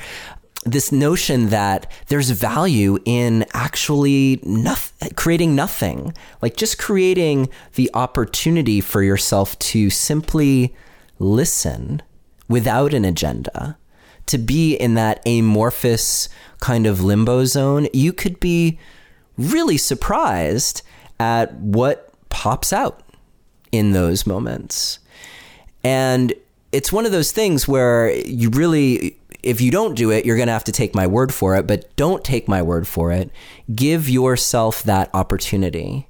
this 0.72 0.92
notion 0.92 1.50
that 1.50 1.90
there's 2.08 2.30
value 2.30 2.98
in 3.06 3.46
actually 3.54 4.40
nothing, 4.44 5.10
creating 5.16 5.56
nothing, 5.56 6.14
like 6.42 6.58
just 6.58 6.78
creating 6.78 7.50
the 7.76 7.90
opportunity 7.94 8.82
for 8.82 9.02
yourself 9.02 9.58
to 9.60 9.90
simply 9.90 10.76
listen 11.20 12.02
without 12.50 12.94
an 12.94 13.06
agenda, 13.06 13.78
to 14.26 14.38
be 14.38 14.76
in 14.76 14.96
that 14.96 15.26
amorphous 15.26 16.28
kind 16.60 16.88
of 16.88 17.04
limbo 17.04 17.46
zone. 17.46 17.88
You 17.94 18.14
could 18.14 18.40
be 18.40 18.80
really 19.38 19.78
surprised 19.78 20.82
at 21.20 21.54
what 21.56 22.12
pops 22.30 22.74
out 22.74 23.02
in 23.72 23.92
those 23.92 24.26
moments. 24.26 25.00
And 25.84 26.34
it's 26.72 26.92
one 26.92 27.06
of 27.06 27.12
those 27.12 27.32
things 27.32 27.68
where 27.68 28.12
you 28.12 28.50
really 28.50 29.18
if 29.44 29.62
you 29.62 29.72
don't 29.72 29.96
do 29.96 30.12
it, 30.12 30.26
you're 30.26 30.36
going 30.36 30.48
to 30.48 30.54
have 30.54 30.64
to 30.66 30.72
take 30.72 30.94
my 30.94 31.08
word 31.08 31.34
for 31.34 31.56
it, 31.56 31.68
but 31.68 31.96
don't 31.96 32.24
take 32.24 32.48
my 32.48 32.62
word 32.62 32.88
for 32.88 33.12
it. 33.12 33.32
Give 33.74 34.10
yourself 34.10 34.84
that 34.84 35.10
opportunity. 35.14 36.08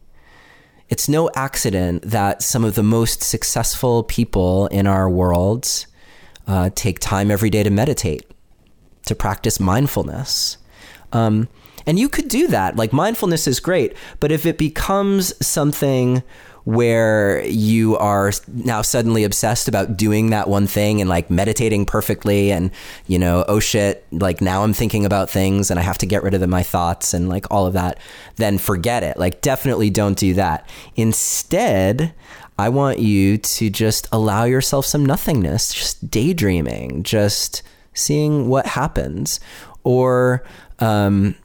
It's 0.90 1.10
no 1.10 1.30
accident 1.36 2.04
that 2.04 2.42
some 2.42 2.64
of 2.64 2.76
the 2.76 2.84
most 2.84 3.22
successful 3.22 4.04
people 4.04 4.68
in 4.68 4.88
our 4.88 5.10
world 5.10 5.86
uh, 6.48 6.70
take 6.74 7.00
time 7.00 7.30
every 7.30 7.50
day 7.50 7.62
to 7.62 7.70
meditate, 7.70 8.27
to 9.08 9.16
practice 9.16 9.60
mindfulness. 9.60 10.58
Um, 11.12 11.48
and 11.86 11.98
you 11.98 12.10
could 12.10 12.28
do 12.28 12.48
that. 12.48 12.76
Like 12.76 12.92
mindfulness 12.92 13.48
is 13.48 13.60
great, 13.60 13.96
but 14.20 14.32
if 14.32 14.46
it 14.46 14.58
becomes 14.58 15.34
something 15.46 16.22
where 16.68 17.46
you 17.46 17.96
are 17.96 18.30
now 18.46 18.82
suddenly 18.82 19.24
obsessed 19.24 19.70
about 19.70 19.96
doing 19.96 20.32
that 20.32 20.50
one 20.50 20.68
thing 20.68 21.00
and 21.00 21.10
like 21.10 21.32
meditating 21.32 21.86
perfectly 21.86 22.52
and 22.52 22.72
you 23.08 23.18
know 23.18 23.46
oh 23.48 23.58
shit 23.58 24.06
like 24.12 24.42
now 24.42 24.64
i'm 24.64 24.74
thinking 24.74 25.06
about 25.06 25.30
things 25.30 25.72
and 25.72 25.80
i 25.80 25.82
have 25.82 25.98
to 25.98 26.06
get 26.06 26.24
rid 26.24 26.34
of 26.34 26.50
my 26.50 26.62
thoughts 26.62 27.14
and 27.14 27.30
like 27.30 27.46
all 27.50 27.66
of 27.66 27.72
that 27.72 27.98
then 28.36 28.58
forget 28.58 29.02
it 29.02 29.16
like 29.16 29.40
definitely 29.40 29.90
don't 29.90 30.18
do 30.18 30.34
that 30.34 30.70
instead 30.98 32.14
i 32.60 32.68
want 32.68 33.00
you 33.00 33.38
to 33.38 33.70
just 33.70 34.06
allow 34.12 34.44
yourself 34.44 34.86
some 34.86 35.06
nothingness 35.06 35.74
just 35.74 36.12
daydreaming 36.12 37.02
just 37.02 37.64
seeing 37.98 38.48
what 38.48 38.66
happens 38.66 39.40
or 39.84 40.44
um, 40.80 41.36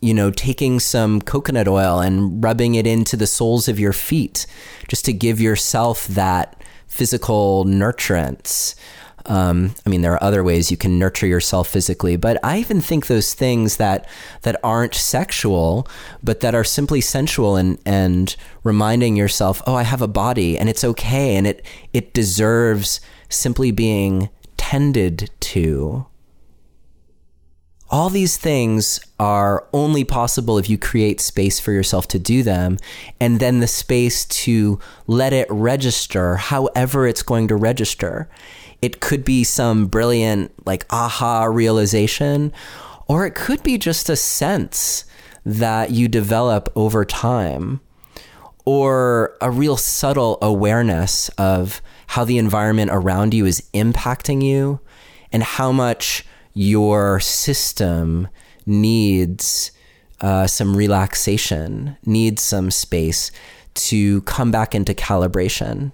you 0.00 0.14
know, 0.14 0.30
taking 0.30 0.80
some 0.80 1.20
coconut 1.20 1.68
oil 1.68 2.00
and 2.00 2.42
rubbing 2.42 2.74
it 2.74 2.86
into 2.86 3.16
the 3.16 3.26
soles 3.26 3.68
of 3.68 3.78
your 3.78 3.92
feet 3.92 4.46
just 4.88 5.04
to 5.04 5.12
give 5.12 5.40
yourself 5.40 6.06
that 6.08 6.62
physical 6.86 7.64
nurturance. 7.66 8.74
Um, 9.26 9.74
I 9.84 9.90
mean, 9.90 10.00
there 10.00 10.14
are 10.14 10.22
other 10.22 10.42
ways 10.42 10.70
you 10.70 10.78
can 10.78 10.98
nurture 10.98 11.26
yourself 11.26 11.68
physically, 11.68 12.16
but 12.16 12.42
I 12.42 12.58
even 12.58 12.80
think 12.80 13.06
those 13.06 13.34
things 13.34 13.76
that 13.76 14.08
that 14.42 14.58
aren't 14.64 14.94
sexual, 14.94 15.86
but 16.22 16.40
that 16.40 16.54
are 16.54 16.64
simply 16.64 17.02
sensual 17.02 17.56
and 17.56 17.78
and 17.84 18.34
reminding 18.64 19.16
yourself, 19.16 19.60
oh, 19.66 19.74
I 19.74 19.82
have 19.82 20.00
a 20.00 20.08
body 20.08 20.58
and 20.58 20.70
it's 20.70 20.82
okay 20.82 21.36
and 21.36 21.46
it 21.46 21.64
it 21.92 22.14
deserves 22.14 23.00
simply 23.28 23.70
being 23.70 24.30
tended 24.70 25.28
to 25.40 26.06
all 27.90 28.08
these 28.08 28.36
things 28.36 29.00
are 29.18 29.66
only 29.72 30.04
possible 30.04 30.58
if 30.58 30.70
you 30.70 30.78
create 30.78 31.20
space 31.20 31.58
for 31.58 31.72
yourself 31.72 32.06
to 32.06 32.20
do 32.20 32.44
them 32.44 32.78
and 33.18 33.40
then 33.40 33.58
the 33.58 33.66
space 33.66 34.24
to 34.26 34.78
let 35.08 35.32
it 35.32 35.48
register 35.50 36.36
however 36.36 37.04
it's 37.08 37.24
going 37.24 37.48
to 37.48 37.56
register. 37.56 38.28
It 38.80 39.00
could 39.00 39.24
be 39.24 39.42
some 39.42 39.88
brilliant, 39.88 40.52
like, 40.64 40.86
aha 40.88 41.46
realization, 41.46 42.52
or 43.08 43.26
it 43.26 43.34
could 43.34 43.64
be 43.64 43.76
just 43.76 44.08
a 44.08 44.14
sense 44.14 45.04
that 45.44 45.90
you 45.90 46.06
develop 46.06 46.68
over 46.76 47.04
time, 47.04 47.80
or 48.64 49.36
a 49.40 49.50
real 49.50 49.76
subtle 49.76 50.38
awareness 50.40 51.28
of 51.30 51.82
how 52.10 52.24
the 52.24 52.38
environment 52.38 52.90
around 52.92 53.32
you 53.32 53.46
is 53.46 53.62
impacting 53.72 54.42
you 54.42 54.80
and 55.30 55.44
how 55.44 55.70
much 55.70 56.26
your 56.54 57.20
system 57.20 58.26
needs 58.66 59.70
uh, 60.20 60.44
some 60.44 60.76
relaxation, 60.76 61.96
needs 62.04 62.42
some 62.42 62.68
space 62.68 63.30
to 63.74 64.22
come 64.22 64.50
back 64.50 64.74
into 64.74 64.92
calibration. 64.92 65.92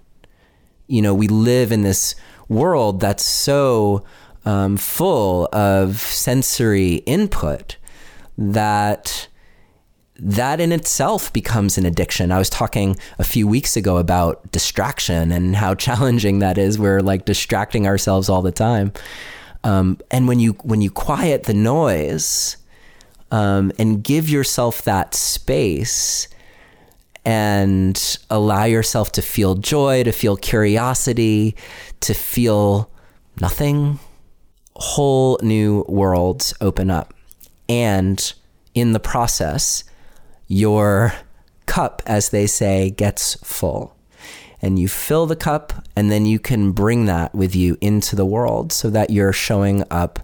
You 0.86 1.02
know, 1.02 1.14
we 1.14 1.28
live 1.28 1.70
in 1.70 1.82
this 1.82 2.14
world 2.48 2.98
that's 2.98 3.22
so 3.22 4.02
um, 4.46 4.78
full 4.78 5.50
of 5.52 5.98
sensory 5.98 6.94
input 7.04 7.76
that 8.38 9.28
that 10.18 10.60
in 10.60 10.72
itself 10.72 11.32
becomes 11.32 11.76
an 11.78 11.84
addiction. 11.84 12.32
I 12.32 12.38
was 12.38 12.50
talking 12.50 12.96
a 13.18 13.24
few 13.24 13.46
weeks 13.46 13.76
ago 13.76 13.98
about 13.98 14.50
distraction 14.52 15.32
and 15.32 15.56
how 15.56 15.74
challenging 15.86 16.38
that 16.40 16.58
is. 16.58 16.78
We're 16.78 17.00
like 17.00 17.24
distracting 17.24 17.86
ourselves 17.86 18.28
all 18.28 18.42
the 18.42 18.52
time. 18.52 18.92
Um, 19.64 19.98
and 20.10 20.28
when 20.28 20.38
you 20.38 20.52
when 20.62 20.80
you 20.80 20.90
quiet 20.90 21.44
the 21.44 21.54
noise 21.54 22.56
um, 23.30 23.72
and 23.78 24.02
give 24.02 24.28
yourself 24.28 24.82
that 24.82 25.14
space 25.14 26.28
and 27.24 28.18
allow 28.30 28.64
yourself 28.64 29.10
to 29.12 29.22
feel 29.22 29.56
joy, 29.56 30.04
to 30.04 30.12
feel 30.12 30.36
curiosity, 30.36 31.56
to 32.00 32.14
feel 32.14 32.88
nothing, 33.40 33.98
whole 34.76 35.40
new 35.42 35.84
worlds 35.88 36.54
open 36.60 36.88
up. 36.88 37.12
And 37.68 38.32
in 38.74 38.92
the 38.92 39.00
process, 39.00 39.82
your 40.46 41.12
cup, 41.66 42.02
as 42.06 42.30
they 42.30 42.46
say, 42.46 42.90
gets 42.90 43.34
full. 43.44 43.96
And 44.62 44.78
you 44.78 44.88
fill 44.88 45.26
the 45.26 45.36
cup, 45.36 45.84
and 45.94 46.10
then 46.10 46.24
you 46.24 46.38
can 46.38 46.72
bring 46.72 47.06
that 47.06 47.34
with 47.34 47.54
you 47.54 47.76
into 47.80 48.16
the 48.16 48.24
world 48.24 48.72
so 48.72 48.88
that 48.90 49.10
you're 49.10 49.32
showing 49.32 49.84
up 49.90 50.18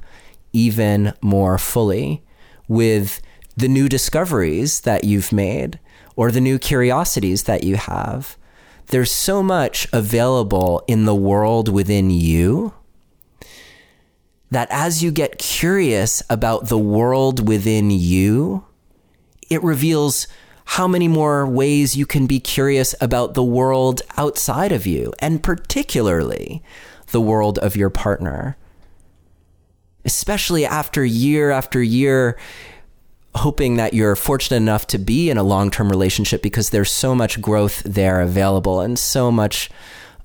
even 0.53 1.13
more 1.21 1.59
fully 1.59 2.23
with 2.69 3.21
the 3.57 3.69
new 3.69 3.89
discoveries 3.89 4.81
that 4.81 5.05
you've 5.05 5.33
made 5.33 5.79
or 6.17 6.31
the 6.31 6.41
new 6.41 6.59
curiosities 6.59 7.45
that 7.45 7.65
you 7.65 7.77
have. 7.77 8.37
There's 8.87 9.13
so 9.13 9.43
much 9.43 9.87
available 9.93 10.83
in 10.87 11.05
the 11.05 11.15
world 11.15 11.69
within 11.69 12.11
you 12.11 12.75
that 14.51 14.69
as 14.71 15.03
you 15.03 15.11
get 15.11 15.39
curious 15.39 16.23
about 16.29 16.69
the 16.69 16.79
world 16.79 17.49
within 17.49 17.91
you, 17.91 18.65
it 19.53 19.63
reveals 19.63 20.27
how 20.65 20.89
many 20.89 21.09
more 21.09 21.47
ways 21.47 21.97
you 21.97 22.07
can 22.07 22.27
be 22.27 22.41
curious 22.41 22.95
about 23.01 23.35
the 23.35 23.43
world 23.43 24.03
outside 24.17 24.73
of 24.73 24.87
you, 24.87 25.13
and 25.19 25.43
particularly 25.43 26.63
the 27.09 27.21
world 27.21 27.59
of 27.59 27.77
your 27.77 27.91
partner. 27.91 28.57
Especially 30.05 30.65
after 30.65 31.05
year 31.05 31.51
after 31.51 31.83
year, 31.83 32.39
hoping 33.35 33.77
that 33.77 33.95
you're 33.95 34.17
fortunate 34.17 34.57
enough 34.57 34.87
to 34.87 34.99
be 34.99 35.31
in 35.31 35.39
a 35.39 35.43
long 35.43 35.71
term 35.71 35.89
relationship 35.89 36.43
because 36.43 36.71
there's 36.71 36.91
so 36.91 37.15
much 37.15 37.41
growth 37.41 37.83
there 37.85 38.21
available 38.21 38.81
and 38.81 38.99
so 38.99 39.31
much 39.31 39.71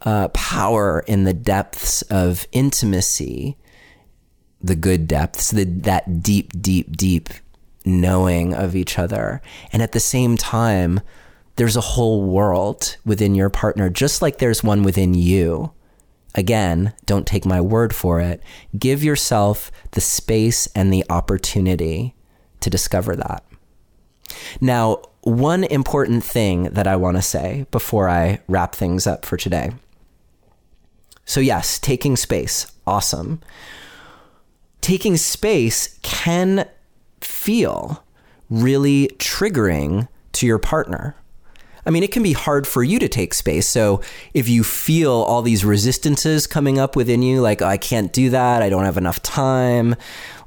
uh, 0.04 0.28
power 0.30 1.04
in 1.08 1.24
the 1.24 1.34
depths 1.34 2.02
of 2.04 2.48
intimacy 2.52 3.58
the 4.62 4.76
good 4.76 5.08
depths, 5.08 5.52
the, 5.52 5.64
that 5.64 6.22
deep, 6.24 6.52
deep, 6.60 6.96
deep 6.96 7.30
knowing 7.88 8.54
of 8.54 8.76
each 8.76 9.00
other. 9.00 9.42
And 9.72 9.82
at 9.82 9.94
the 9.94 10.00
same 10.00 10.38
time, 10.38 11.00
there's 11.56 11.76
a 11.76 11.82
whole 11.82 12.24
world 12.24 12.98
within 13.06 13.34
your 13.34 13.50
partner, 13.50 13.90
just 13.90 14.22
like 14.22 14.38
there's 14.38 14.64
one 14.64 14.84
within 14.84 15.14
you. 15.14 15.72
Again, 16.36 16.94
don't 17.06 17.26
take 17.26 17.46
my 17.46 17.60
word 17.62 17.96
for 17.96 18.20
it. 18.20 18.44
Give 18.78 19.04
yourself 19.04 19.72
the 19.92 20.02
space 20.02 20.68
and 20.76 20.94
the 20.94 21.04
opportunity 21.10 22.14
to 22.60 22.70
discover 22.70 23.16
that. 23.16 23.44
Now, 24.62 25.02
one 25.22 25.64
important 25.64 26.24
thing 26.24 26.64
that 26.66 26.86
I 26.86 26.96
want 26.96 27.18
to 27.18 27.24
say 27.24 27.66
before 27.72 28.08
I 28.08 28.40
wrap 28.48 28.76
things 28.76 29.08
up 29.08 29.26
for 29.26 29.36
today. 29.36 29.72
So, 31.26 31.40
yes, 31.40 31.80
taking 31.80 32.16
space, 32.16 32.72
awesome 32.86 33.42
taking 34.88 35.18
space 35.18 36.00
can 36.02 36.66
feel 37.38 38.04
really 38.50 39.08
triggering 39.20 40.08
to 40.34 40.46
your 40.46 40.60
partner. 40.60 41.16
I 41.86 41.90
mean, 41.90 42.04
it 42.04 42.12
can 42.12 42.22
be 42.24 42.34
hard 42.34 42.68
for 42.68 42.84
you 42.84 43.00
to 43.00 43.08
take 43.08 43.34
space. 43.34 43.66
So 43.66 44.02
if 44.34 44.50
you 44.50 44.66
feel 44.66 45.12
all 45.12 45.42
these 45.42 45.64
resistances 45.64 46.46
coming 46.46 46.78
up 46.78 46.98
within 46.98 47.22
you, 47.22 47.40
like, 47.40 47.62
oh, 47.62 47.68
I 47.68 47.78
can't 47.78 48.12
do 48.12 48.30
that, 48.32 48.62
I 48.62 48.68
don't 48.68 48.84
have 48.84 48.98
enough 48.98 49.22
time, 49.22 49.96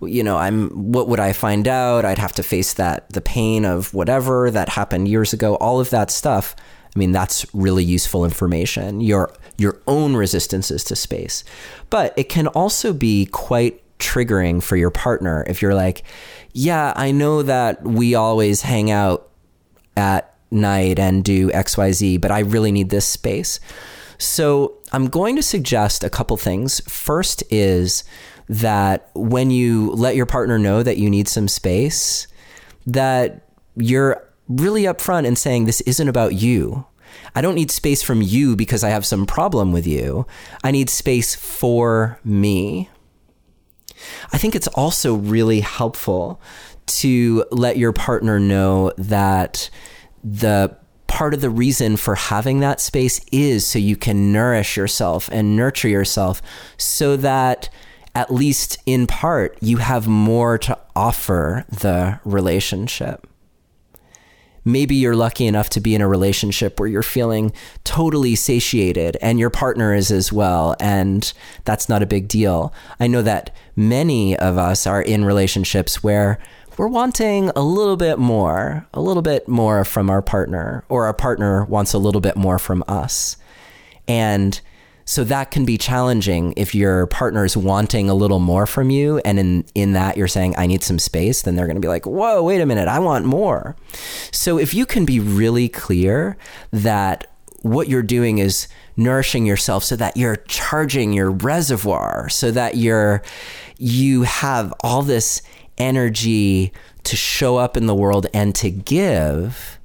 you 0.02 0.22
know, 0.22 0.36
I'm, 0.36 0.68
what 0.92 1.08
would 1.08 1.20
I 1.20 1.32
find 1.32 1.66
out? 1.66 2.04
I'd 2.04 2.18
have 2.18 2.32
to 2.32 2.42
face 2.42 2.74
that, 2.74 3.08
the 3.10 3.22
pain 3.22 3.64
of 3.64 3.94
whatever 3.94 4.50
that 4.50 4.68
happened 4.68 5.08
years 5.08 5.32
ago, 5.32 5.54
all 5.54 5.80
of 5.80 5.88
that 5.90 6.10
stuff. 6.10 6.54
I 6.94 6.98
mean, 6.98 7.12
that's 7.12 7.46
really 7.54 7.84
useful 7.84 8.26
information, 8.26 9.00
your, 9.00 9.32
your 9.56 9.80
own 9.86 10.16
resistances 10.16 10.84
to 10.84 10.96
space. 10.96 11.42
But 11.88 12.12
it 12.18 12.28
can 12.28 12.48
also 12.48 12.92
be 12.92 13.24
quite 13.26 13.79
triggering 14.00 14.62
for 14.62 14.76
your 14.76 14.90
partner 14.90 15.44
if 15.46 15.62
you're 15.62 15.74
like, 15.74 16.02
yeah, 16.52 16.92
I 16.96 17.12
know 17.12 17.42
that 17.42 17.82
we 17.82 18.14
always 18.14 18.62
hang 18.62 18.90
out 18.90 19.28
at 19.96 20.34
night 20.50 20.98
and 20.98 21.24
do 21.24 21.50
XYZ, 21.50 22.20
but 22.20 22.30
I 22.30 22.40
really 22.40 22.72
need 22.72 22.90
this 22.90 23.06
space. 23.06 23.60
So 24.18 24.78
I'm 24.92 25.06
going 25.06 25.36
to 25.36 25.42
suggest 25.42 26.04
a 26.04 26.10
couple 26.10 26.36
things. 26.36 26.80
First 26.88 27.42
is 27.50 28.04
that 28.48 29.10
when 29.14 29.50
you 29.50 29.92
let 29.92 30.16
your 30.16 30.26
partner 30.26 30.58
know 30.58 30.82
that 30.82 30.98
you 30.98 31.08
need 31.08 31.28
some 31.28 31.48
space, 31.48 32.26
that 32.86 33.48
you're 33.76 34.26
really 34.48 34.82
upfront 34.82 35.26
and 35.26 35.38
saying, 35.38 35.64
This 35.64 35.80
isn't 35.82 36.08
about 36.08 36.34
you. 36.34 36.84
I 37.34 37.40
don't 37.40 37.54
need 37.54 37.70
space 37.70 38.02
from 38.02 38.22
you 38.22 38.56
because 38.56 38.82
I 38.82 38.90
have 38.90 39.06
some 39.06 39.26
problem 39.26 39.72
with 39.72 39.86
you. 39.86 40.26
I 40.64 40.70
need 40.70 40.90
space 40.90 41.34
for 41.34 42.18
me. 42.24 42.90
I 44.32 44.38
think 44.38 44.54
it's 44.54 44.68
also 44.68 45.14
really 45.14 45.60
helpful 45.60 46.40
to 46.86 47.44
let 47.50 47.76
your 47.76 47.92
partner 47.92 48.40
know 48.40 48.92
that 48.98 49.70
the 50.24 50.76
part 51.06 51.34
of 51.34 51.40
the 51.40 51.50
reason 51.50 51.96
for 51.96 52.14
having 52.14 52.60
that 52.60 52.80
space 52.80 53.20
is 53.32 53.66
so 53.66 53.78
you 53.78 53.96
can 53.96 54.32
nourish 54.32 54.76
yourself 54.76 55.28
and 55.32 55.56
nurture 55.56 55.88
yourself 55.88 56.40
so 56.76 57.16
that 57.16 57.68
at 58.14 58.32
least 58.32 58.78
in 58.86 59.06
part 59.06 59.56
you 59.60 59.78
have 59.78 60.06
more 60.06 60.58
to 60.58 60.76
offer 60.94 61.64
the 61.68 62.18
relationship 62.24 63.26
maybe 64.64 64.94
you're 64.94 65.16
lucky 65.16 65.46
enough 65.46 65.70
to 65.70 65.80
be 65.80 65.94
in 65.94 66.00
a 66.00 66.08
relationship 66.08 66.78
where 66.78 66.88
you're 66.88 67.02
feeling 67.02 67.52
totally 67.84 68.34
satiated 68.34 69.16
and 69.20 69.38
your 69.38 69.50
partner 69.50 69.94
is 69.94 70.10
as 70.10 70.32
well. 70.32 70.76
And 70.80 71.32
that's 71.64 71.88
not 71.88 72.02
a 72.02 72.06
big 72.06 72.28
deal. 72.28 72.72
I 72.98 73.06
know 73.06 73.22
that 73.22 73.54
many 73.76 74.36
of 74.36 74.58
us 74.58 74.86
are 74.86 75.02
in 75.02 75.24
relationships 75.24 76.02
where 76.02 76.38
we're 76.76 76.88
wanting 76.88 77.50
a 77.50 77.62
little 77.62 77.96
bit 77.96 78.18
more, 78.18 78.86
a 78.94 79.00
little 79.00 79.22
bit 79.22 79.46
more 79.48 79.84
from 79.84 80.08
our 80.08 80.22
partner, 80.22 80.84
or 80.88 81.04
our 81.04 81.12
partner 81.12 81.64
wants 81.64 81.92
a 81.92 81.98
little 81.98 82.20
bit 82.20 82.36
more 82.36 82.58
from 82.58 82.82
us. 82.88 83.36
And 84.08 84.60
so 85.04 85.24
that 85.24 85.50
can 85.50 85.64
be 85.64 85.76
challenging 85.76 86.54
if 86.56 86.74
your 86.74 87.06
partner 87.06 87.44
is 87.44 87.56
wanting 87.56 88.08
a 88.08 88.14
little 88.14 88.38
more 88.38 88.66
from 88.66 88.90
you. 88.90 89.18
And 89.24 89.38
in, 89.38 89.64
in 89.74 89.92
that, 89.94 90.16
you're 90.16 90.28
saying, 90.28 90.54
I 90.56 90.66
need 90.66 90.82
some 90.82 90.98
space. 90.98 91.42
Then 91.42 91.56
they're 91.56 91.66
going 91.66 91.76
to 91.76 91.80
be 91.80 91.88
like, 91.88 92.06
whoa, 92.06 92.42
wait 92.42 92.60
a 92.60 92.66
minute, 92.66 92.88
I 92.88 92.98
want 92.98 93.24
more. 93.24 93.76
So 94.30 94.58
if 94.58 94.74
you 94.74 94.86
can 94.86 95.04
be 95.04 95.18
really 95.20 95.68
clear 95.68 96.36
that 96.70 97.26
what 97.62 97.88
you're 97.88 98.02
doing 98.02 98.38
is 98.38 98.68
nourishing 98.96 99.44
yourself 99.46 99.84
so 99.84 99.96
that 99.96 100.16
you're 100.16 100.36
charging 100.36 101.12
your 101.12 101.30
reservoir, 101.30 102.28
so 102.28 102.50
that 102.50 102.76
you're, 102.76 103.22
you 103.78 104.22
have 104.22 104.72
all 104.80 105.02
this 105.02 105.42
energy 105.76 106.72
to 107.04 107.16
show 107.16 107.56
up 107.56 107.76
in 107.76 107.86
the 107.86 107.94
world 107.94 108.26
and 108.32 108.54
to 108.54 108.70
give 108.70 109.79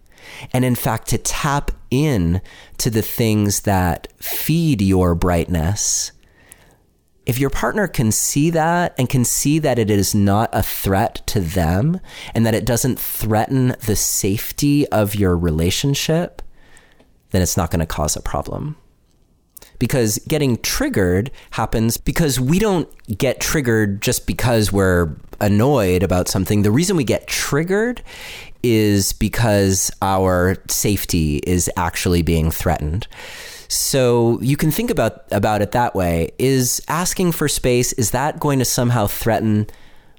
and 0.52 0.66
in 0.66 0.76
fact 0.76 1.08
to 1.10 1.18
tap 1.18 1.72
in 1.92 2.42
to 2.78 2.90
the 2.90 3.02
things 3.02 3.62
that 3.62 4.08
feed 4.18 4.82
your 4.82 5.16
brightness. 5.16 6.12
If 7.26 7.40
your 7.40 7.50
partner 7.50 7.88
can 7.88 8.12
see 8.12 8.52
that 8.52 8.94
and 9.00 9.10
can 9.10 9.26
see 9.26 9.58
that 9.60 9.80
it 9.80 9.90
is 9.90 10.14
not 10.14 10.50
a 10.54 10.62
threat 10.62 11.26
to 11.28 11.40
them 11.40 12.00
and 12.36 12.46
that 12.46 12.54
it 12.54 12.66
doesn't 12.66 13.00
threaten 13.00 13.76
the 13.86 13.96
safety 13.96 14.88
of 14.90 15.16
your 15.16 15.36
relationship, 15.36 16.44
then 17.32 17.42
it's 17.42 17.58
not 17.58 17.72
going 17.72 17.80
to 17.80 17.86
cause 17.88 18.16
a 18.16 18.22
problem 18.22 18.78
because 19.80 20.20
getting 20.28 20.58
triggered 20.58 21.32
happens 21.52 21.98
because 21.98 22.40
we 22.40 22.60
don't 22.60 22.90
get 23.18 23.40
triggered 23.40 24.02
just 24.02 24.28
because 24.28 24.72
we're 24.72 25.16
annoyed 25.42 26.04
about 26.04 26.28
something. 26.28 26.62
The 26.62 26.72
reason 26.72 26.96
we 26.96 27.04
get 27.04 27.28
triggered 27.28 28.02
is 28.66 29.14
because 29.14 29.92
our 30.02 30.58
safety 30.68 31.38
is 31.38 31.70
actually 31.78 32.24
being 32.24 32.50
threatened. 32.50 33.08
So 33.68 34.40
you 34.42 34.58
can 34.58 34.72
think 34.72 34.90
about 34.90 35.24
about 35.32 35.62
it 35.62 35.72
that 35.74 35.94
way. 35.94 36.32
Is 36.40 36.82
asking 36.88 37.34
for 37.34 37.48
space 37.48 37.94
is 37.94 38.12
that 38.12 38.40
going 38.40 38.60
to 38.60 38.66
somehow 38.66 39.06
threaten 39.06 39.68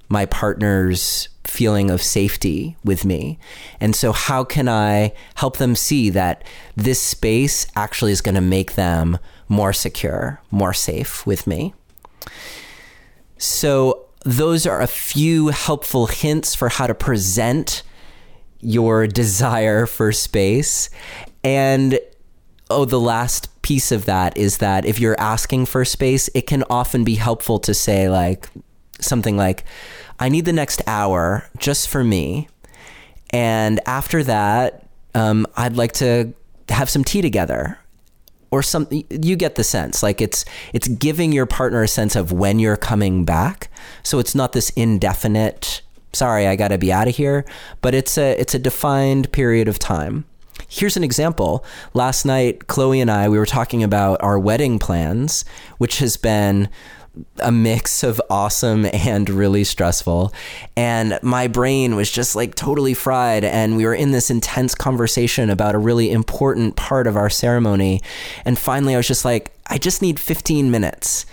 my 0.09 0.27
partner's 0.27 1.29
feeling 1.45 1.91
of 1.91 2.01
safety 2.01 2.77
with 2.85 3.05
me? 3.05 3.39
And 3.81 3.97
so 3.97 4.13
how 4.13 4.45
can 4.45 4.69
I 4.69 5.13
help 5.35 5.57
them 5.57 5.75
see 5.75 6.11
that 6.11 6.45
this 6.77 7.03
space 7.03 7.67
actually 7.75 8.13
is 8.13 8.21
going 8.21 8.37
to 8.37 8.41
make 8.41 8.75
them 8.75 9.19
more 9.49 9.73
secure, 9.73 10.41
more 10.53 10.73
safe 10.73 11.27
with 11.27 11.47
me? 11.47 11.75
So 13.39 14.07
those 14.25 14.67
are 14.67 14.81
a 14.81 14.87
few 14.87 15.49
helpful 15.49 16.07
hints 16.07 16.55
for 16.55 16.69
how 16.69 16.87
to 16.87 16.95
present 16.95 17.83
your 18.61 19.07
desire 19.07 19.87
for 19.87 20.13
space. 20.13 20.91
And 21.45 21.99
oh, 22.71 22.85
the 22.85 23.01
last 23.01 23.51
piece 23.63 23.93
of 23.93 24.05
that 24.07 24.37
is 24.37 24.59
that 24.59 24.85
if 24.85 24.99
you're 25.01 25.19
asking 25.21 25.67
for 25.67 25.85
space, 25.85 26.29
it 26.35 26.47
can 26.47 26.65
often 26.71 27.05
be 27.05 27.15
helpful 27.17 27.59
to 27.61 27.75
say, 27.75 28.09
like, 28.09 28.49
something 29.01 29.37
like, 29.37 29.65
I 30.19 30.29
need 30.29 30.45
the 30.45 30.53
next 30.53 30.83
hour 30.87 31.49
just 31.59 31.89
for 31.89 32.03
me. 32.03 32.49
And 33.31 33.81
after 33.87 34.23
that, 34.25 34.87
um, 35.15 35.47
I'd 35.57 35.77
like 35.77 35.93
to 35.95 36.33
have 36.69 36.91
some 36.91 37.05
tea 37.05 37.23
together 37.23 37.79
or 38.51 38.63
something 38.63 39.05
you 39.11 39.37
get 39.37 39.57
the 39.57 39.65
sense 39.65 40.03
like 40.03 40.21
it's 40.21 40.45
it's 40.73 40.89
giving 40.89 41.33
your 41.33 41.47
partner 41.47 41.83
a 41.83 41.89
sense 41.89 42.17
of 42.17 42.33
when 42.33 42.59
you're 42.59 42.77
coming 42.77 43.25
back 43.25 43.71
so 44.03 44.19
it's 44.19 44.35
not 44.35 44.53
this 44.53 44.71
indefinite 44.71 45.83
sorry, 46.17 46.47
I 46.47 46.57
got 46.57 46.69
to 46.69 46.79
be 46.79 46.93
out 46.93 47.09
of 47.09 47.17
here. 47.17 47.45
But 47.81 47.95
it's 47.95 48.19
a 48.19 48.39
it's 48.41 48.55
a 48.55 48.59
defined 48.59 49.33
period 49.33 49.69
of 49.69 49.79
time. 49.79 50.25
Here's 50.69 50.97
an 50.97 51.05
example. 51.05 51.65
Last 51.95 52.25
night, 52.25 52.67
Chloe 52.67 53.01
and 53.01 53.11
I 53.11 53.29
we 53.29 53.39
were 53.39 53.47
talking 53.47 53.83
about 53.83 54.23
our 54.23 54.39
wedding 54.39 54.79
plans, 54.79 55.45
which 55.79 55.99
has 55.99 56.17
been 56.17 56.69
a 57.39 57.51
mix 57.51 58.03
of 58.03 58.21
awesome 58.29 58.87
and 58.93 59.29
really 59.31 59.65
stressful. 59.65 60.33
And 60.77 61.19
my 61.23 61.47
brain 61.47 61.97
was 61.97 62.11
just 62.11 62.37
like 62.37 62.55
totally 62.55 62.95
fried. 62.95 63.45
And 63.45 63.77
we 63.77 63.87
were 63.87 63.95
in 63.95 64.11
this 64.11 64.31
intense 64.31 64.75
conversation 64.75 65.51
about 65.51 65.75
a 65.75 65.79
really 65.79 66.11
important 66.11 66.77
part 66.77 67.07
of 67.07 67.17
our 67.17 67.31
ceremony. 67.31 68.03
And 68.45 68.59
finally, 68.59 68.95
I 68.95 68.99
was 68.99 69.09
just 69.09 69.25
like, 69.25 69.53
I 69.69 69.79
just 69.79 70.03
need 70.03 70.21
15 70.21 70.71
minutes. 70.71 71.27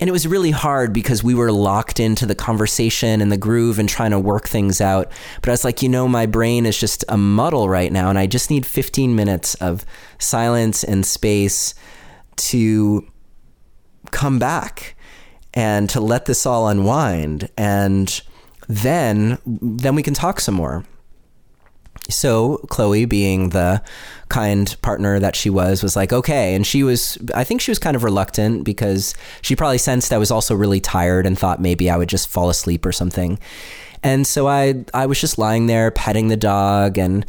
And 0.00 0.08
it 0.08 0.12
was 0.12 0.26
really 0.26 0.50
hard 0.50 0.92
because 0.92 1.22
we 1.22 1.34
were 1.34 1.52
locked 1.52 2.00
into 2.00 2.26
the 2.26 2.34
conversation 2.34 3.20
and 3.20 3.30
the 3.30 3.36
groove 3.36 3.78
and 3.78 3.88
trying 3.88 4.10
to 4.10 4.18
work 4.18 4.48
things 4.48 4.80
out. 4.80 5.10
But 5.40 5.50
I 5.50 5.52
was 5.52 5.64
like, 5.64 5.82
you 5.82 5.88
know, 5.88 6.08
my 6.08 6.26
brain 6.26 6.66
is 6.66 6.78
just 6.78 7.04
a 7.08 7.16
muddle 7.16 7.68
right 7.68 7.92
now. 7.92 8.10
And 8.10 8.18
I 8.18 8.26
just 8.26 8.50
need 8.50 8.66
15 8.66 9.14
minutes 9.14 9.54
of 9.56 9.86
silence 10.18 10.82
and 10.82 11.06
space 11.06 11.74
to 12.36 13.06
come 14.10 14.38
back 14.38 14.96
and 15.54 15.88
to 15.90 16.00
let 16.00 16.26
this 16.26 16.44
all 16.46 16.68
unwind 16.68 17.48
and 17.56 18.22
then 18.68 19.38
then 19.46 19.94
we 19.94 20.02
can 20.02 20.14
talk 20.14 20.40
some 20.40 20.54
more 20.54 20.84
so 22.08 22.58
chloe 22.68 23.04
being 23.04 23.50
the 23.50 23.82
kind 24.28 24.76
partner 24.82 25.18
that 25.18 25.34
she 25.34 25.48
was 25.48 25.82
was 25.82 25.96
like 25.96 26.12
okay 26.12 26.54
and 26.54 26.66
she 26.66 26.82
was 26.82 27.18
i 27.34 27.44
think 27.44 27.60
she 27.60 27.70
was 27.70 27.78
kind 27.78 27.96
of 27.96 28.04
reluctant 28.04 28.64
because 28.64 29.14
she 29.42 29.56
probably 29.56 29.78
sensed 29.78 30.12
i 30.12 30.18
was 30.18 30.30
also 30.30 30.54
really 30.54 30.80
tired 30.80 31.24
and 31.24 31.38
thought 31.38 31.60
maybe 31.60 31.88
i 31.88 31.96
would 31.96 32.08
just 32.08 32.28
fall 32.28 32.50
asleep 32.50 32.84
or 32.84 32.92
something 32.92 33.38
and 34.04 34.26
so 34.26 34.46
I 34.46 34.84
I 34.92 35.06
was 35.06 35.18
just 35.18 35.38
lying 35.38 35.66
there 35.66 35.90
petting 35.90 36.28
the 36.28 36.36
dog 36.36 36.98
and 36.98 37.24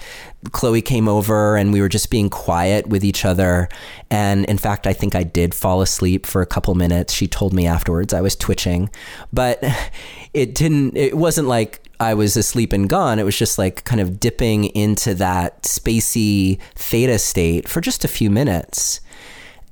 Chloe 0.51 0.81
came 0.81 1.07
over 1.07 1.55
and 1.55 1.71
we 1.71 1.79
were 1.79 1.87
just 1.87 2.11
being 2.11 2.29
quiet 2.29 2.87
with 2.87 3.03
each 3.03 3.23
other. 3.23 3.69
And 4.11 4.45
in 4.45 4.57
fact, 4.57 4.85
I 4.85 4.91
think 4.91 5.15
I 5.15 5.23
did 5.23 5.55
fall 5.55 5.81
asleep 5.81 6.25
for 6.25 6.41
a 6.41 6.45
couple 6.45 6.75
minutes. 6.75 7.13
She 7.13 7.27
told 7.27 7.53
me 7.53 7.65
afterwards 7.65 8.13
I 8.13 8.19
was 8.19 8.35
twitching, 8.35 8.89
but 9.31 9.63
it 10.33 10.53
didn't, 10.53 10.97
it 10.97 11.17
wasn't 11.17 11.47
like 11.47 11.81
I 11.99 12.13
was 12.13 12.35
asleep 12.35 12.73
and 12.73 12.89
gone. 12.89 13.19
It 13.19 13.23
was 13.23 13.37
just 13.37 13.57
like 13.57 13.83
kind 13.83 14.01
of 14.01 14.19
dipping 14.19 14.65
into 14.65 15.13
that 15.15 15.63
spacey 15.63 16.59
theta 16.75 17.19
state 17.19 17.67
for 17.67 17.81
just 17.81 18.03
a 18.03 18.09
few 18.09 18.29
minutes. 18.29 19.01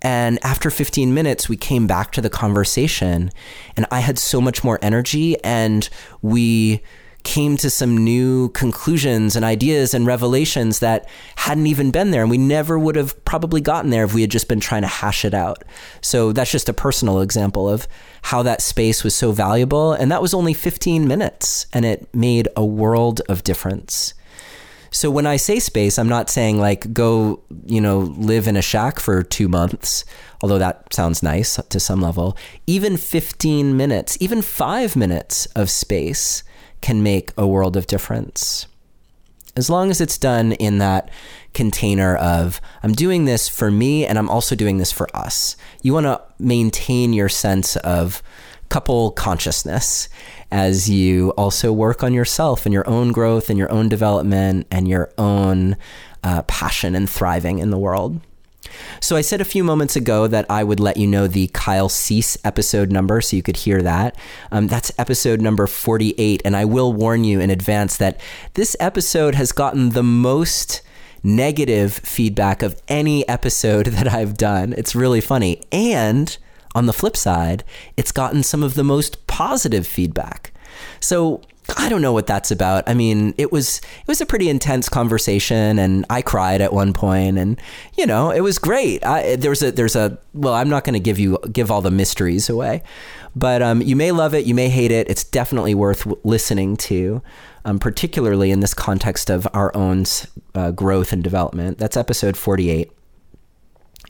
And 0.01 0.37
after 0.43 0.69
15 0.69 1.13
minutes, 1.13 1.47
we 1.47 1.55
came 1.55 1.87
back 1.87 2.11
to 2.11 2.21
the 2.21 2.29
conversation, 2.29 3.31
and 3.77 3.85
I 3.89 4.01
had 4.01 4.19
so 4.19 4.41
much 4.41 4.61
more 4.61 4.77
energy, 4.81 5.41
and 5.43 5.87
we 6.21 6.81
came 7.23 7.55
to 7.57 7.69
some 7.69 7.97
new 7.97 8.49
conclusions 8.49 9.35
and 9.35 9.45
ideas 9.45 9.93
and 9.93 10.05
revelations 10.05 10.79
that 10.79 11.07
hadn't 11.37 11.67
even 11.67 11.91
been 11.91 12.11
there. 12.11 12.21
And 12.21 12.29
we 12.29 12.37
never 12.37 12.77
would 12.77 12.95
have 12.95 13.23
probably 13.25 13.61
gotten 13.61 13.89
there 13.89 14.03
if 14.03 14.13
we 14.13 14.21
had 14.21 14.31
just 14.31 14.47
been 14.47 14.59
trying 14.59 14.81
to 14.81 14.87
hash 14.87 15.23
it 15.23 15.33
out. 15.33 15.63
So 16.01 16.31
that's 16.31 16.51
just 16.51 16.69
a 16.69 16.73
personal 16.73 17.21
example 17.21 17.69
of 17.69 17.87
how 18.23 18.43
that 18.43 18.61
space 18.61 19.03
was 19.03 19.15
so 19.15 19.31
valuable. 19.31 19.93
And 19.93 20.11
that 20.11 20.21
was 20.21 20.33
only 20.33 20.53
15 20.53 21.07
minutes, 21.07 21.65
and 21.73 21.85
it 21.85 22.13
made 22.13 22.47
a 22.55 22.65
world 22.65 23.21
of 23.29 23.43
difference. 23.43 24.13
So 24.93 25.09
when 25.09 25.25
I 25.25 25.37
say 25.37 25.59
space, 25.59 25.97
I'm 25.97 26.07
not 26.07 26.29
saying 26.29 26.59
like 26.59 26.93
go, 26.93 27.41
you 27.65 27.81
know, 27.81 27.99
live 27.99 28.47
in 28.47 28.55
a 28.55 28.61
shack 28.61 28.99
for 28.99 29.23
two 29.23 29.47
months, 29.47 30.05
although 30.41 30.59
that 30.59 30.93
sounds 30.93 31.23
nice 31.23 31.55
to 31.55 31.79
some 31.79 31.99
level. 31.99 32.37
Even 32.67 32.97
15 32.97 33.75
minutes, 33.75 34.17
even 34.19 34.43
five 34.43 34.95
minutes 34.95 35.47
of 35.47 35.71
space 35.71 36.43
can 36.83 37.01
make 37.01 37.31
a 37.37 37.47
world 37.47 37.77
of 37.77 37.87
difference. 37.87 38.67
As 39.55 39.69
long 39.69 39.89
as 39.89 40.01
it's 40.01 40.17
done 40.17 40.51
in 40.51 40.79
that 40.79 41.09
container 41.53 42.15
of, 42.17 42.59
I'm 42.83 42.91
doing 42.91 43.23
this 43.23 43.47
for 43.47 43.71
me 43.71 44.05
and 44.05 44.17
I'm 44.19 44.29
also 44.29 44.53
doing 44.53 44.79
this 44.79 44.91
for 44.91 45.07
us. 45.15 45.55
You 45.81 45.93
want 45.93 46.07
to 46.07 46.21
maintain 46.39 47.13
your 47.13 47.29
sense 47.29 47.77
of 47.77 48.21
couple 48.67 49.11
consciousness 49.11 50.09
as 50.51 50.89
you 50.89 51.29
also 51.31 51.71
work 51.71 52.03
on 52.03 52.13
yourself 52.13 52.65
and 52.65 52.73
your 52.73 52.87
own 52.89 53.11
growth 53.11 53.49
and 53.49 53.57
your 53.57 53.71
own 53.71 53.87
development 53.87 54.67
and 54.69 54.87
your 54.87 55.11
own 55.17 55.77
uh, 56.23 56.41
passion 56.43 56.95
and 56.95 57.09
thriving 57.09 57.59
in 57.59 57.69
the 57.69 57.77
world. 57.77 58.19
So 58.99 59.15
I 59.15 59.21
said 59.21 59.41
a 59.41 59.45
few 59.45 59.63
moments 59.63 59.95
ago 59.95 60.27
that 60.27 60.45
I 60.49 60.63
would 60.63 60.79
let 60.79 60.97
you 60.97 61.07
know 61.07 61.27
the 61.27 61.47
Kyle 61.49 61.89
Cease 61.89 62.37
episode 62.43 62.91
number 62.91 63.21
so 63.21 63.35
you 63.35 63.43
could 63.43 63.57
hear 63.57 63.81
that. 63.81 64.17
Um, 64.51 64.67
that's 64.67 64.91
episode 64.97 65.41
number 65.41 65.67
48. 65.67 66.41
And 66.45 66.55
I 66.55 66.65
will 66.65 66.93
warn 66.93 67.23
you 67.23 67.39
in 67.39 67.49
advance 67.49 67.97
that 67.97 68.19
this 68.53 68.75
episode 68.79 69.35
has 69.35 69.51
gotten 69.51 69.89
the 69.89 70.03
most 70.03 70.81
negative 71.23 71.93
feedback 71.93 72.61
of 72.61 72.81
any 72.87 73.27
episode 73.27 73.85
that 73.87 74.07
I've 74.07 74.35
done. 74.35 74.73
It's 74.73 74.95
really 74.95 75.21
funny. 75.21 75.61
And 75.71 76.35
on 76.75 76.85
the 76.85 76.93
flip 76.93 77.15
side, 77.15 77.63
it's 77.97 78.11
gotten 78.11 78.43
some 78.43 78.63
of 78.63 78.75
the 78.75 78.83
most 78.83 79.27
positive 79.27 79.85
feedback. 79.85 80.51
So 80.99 81.41
I 81.77 81.89
don't 81.89 82.01
know 82.01 82.13
what 82.13 82.27
that's 82.27 82.51
about. 82.51 82.83
I 82.87 82.93
mean, 82.93 83.33
it 83.37 83.51
was 83.51 83.77
it 83.77 84.07
was 84.07 84.21
a 84.21 84.25
pretty 84.25 84.49
intense 84.49 84.89
conversation, 84.89 85.79
and 85.79 86.05
I 86.09 86.21
cried 86.21 86.61
at 86.61 86.73
one 86.73 86.93
point, 86.93 87.37
and 87.37 87.59
you 87.97 88.05
know, 88.05 88.31
it 88.31 88.41
was 88.41 88.57
great. 88.59 89.05
I, 89.05 89.35
there's 89.35 89.61
a 89.61 89.71
there's 89.71 89.95
a 89.95 90.17
well, 90.33 90.53
I'm 90.53 90.69
not 90.69 90.83
going 90.83 90.93
to 90.93 90.99
give 90.99 91.19
you 91.19 91.37
give 91.51 91.71
all 91.71 91.81
the 91.81 91.91
mysteries 91.91 92.49
away, 92.49 92.83
but 93.35 93.61
um, 93.61 93.81
you 93.81 93.95
may 93.95 94.11
love 94.11 94.33
it, 94.33 94.45
you 94.45 94.53
may 94.53 94.69
hate 94.69 94.91
it. 94.91 95.09
It's 95.09 95.23
definitely 95.23 95.75
worth 95.75 96.05
listening 96.23 96.77
to, 96.77 97.21
um, 97.65 97.79
particularly 97.79 98.51
in 98.51 98.59
this 98.59 98.73
context 98.73 99.29
of 99.29 99.47
our 99.53 99.75
own 99.75 100.05
uh, 100.55 100.71
growth 100.71 101.13
and 101.13 101.23
development. 101.23 101.77
That's 101.77 101.97
episode 101.97 102.37
48. 102.37 102.91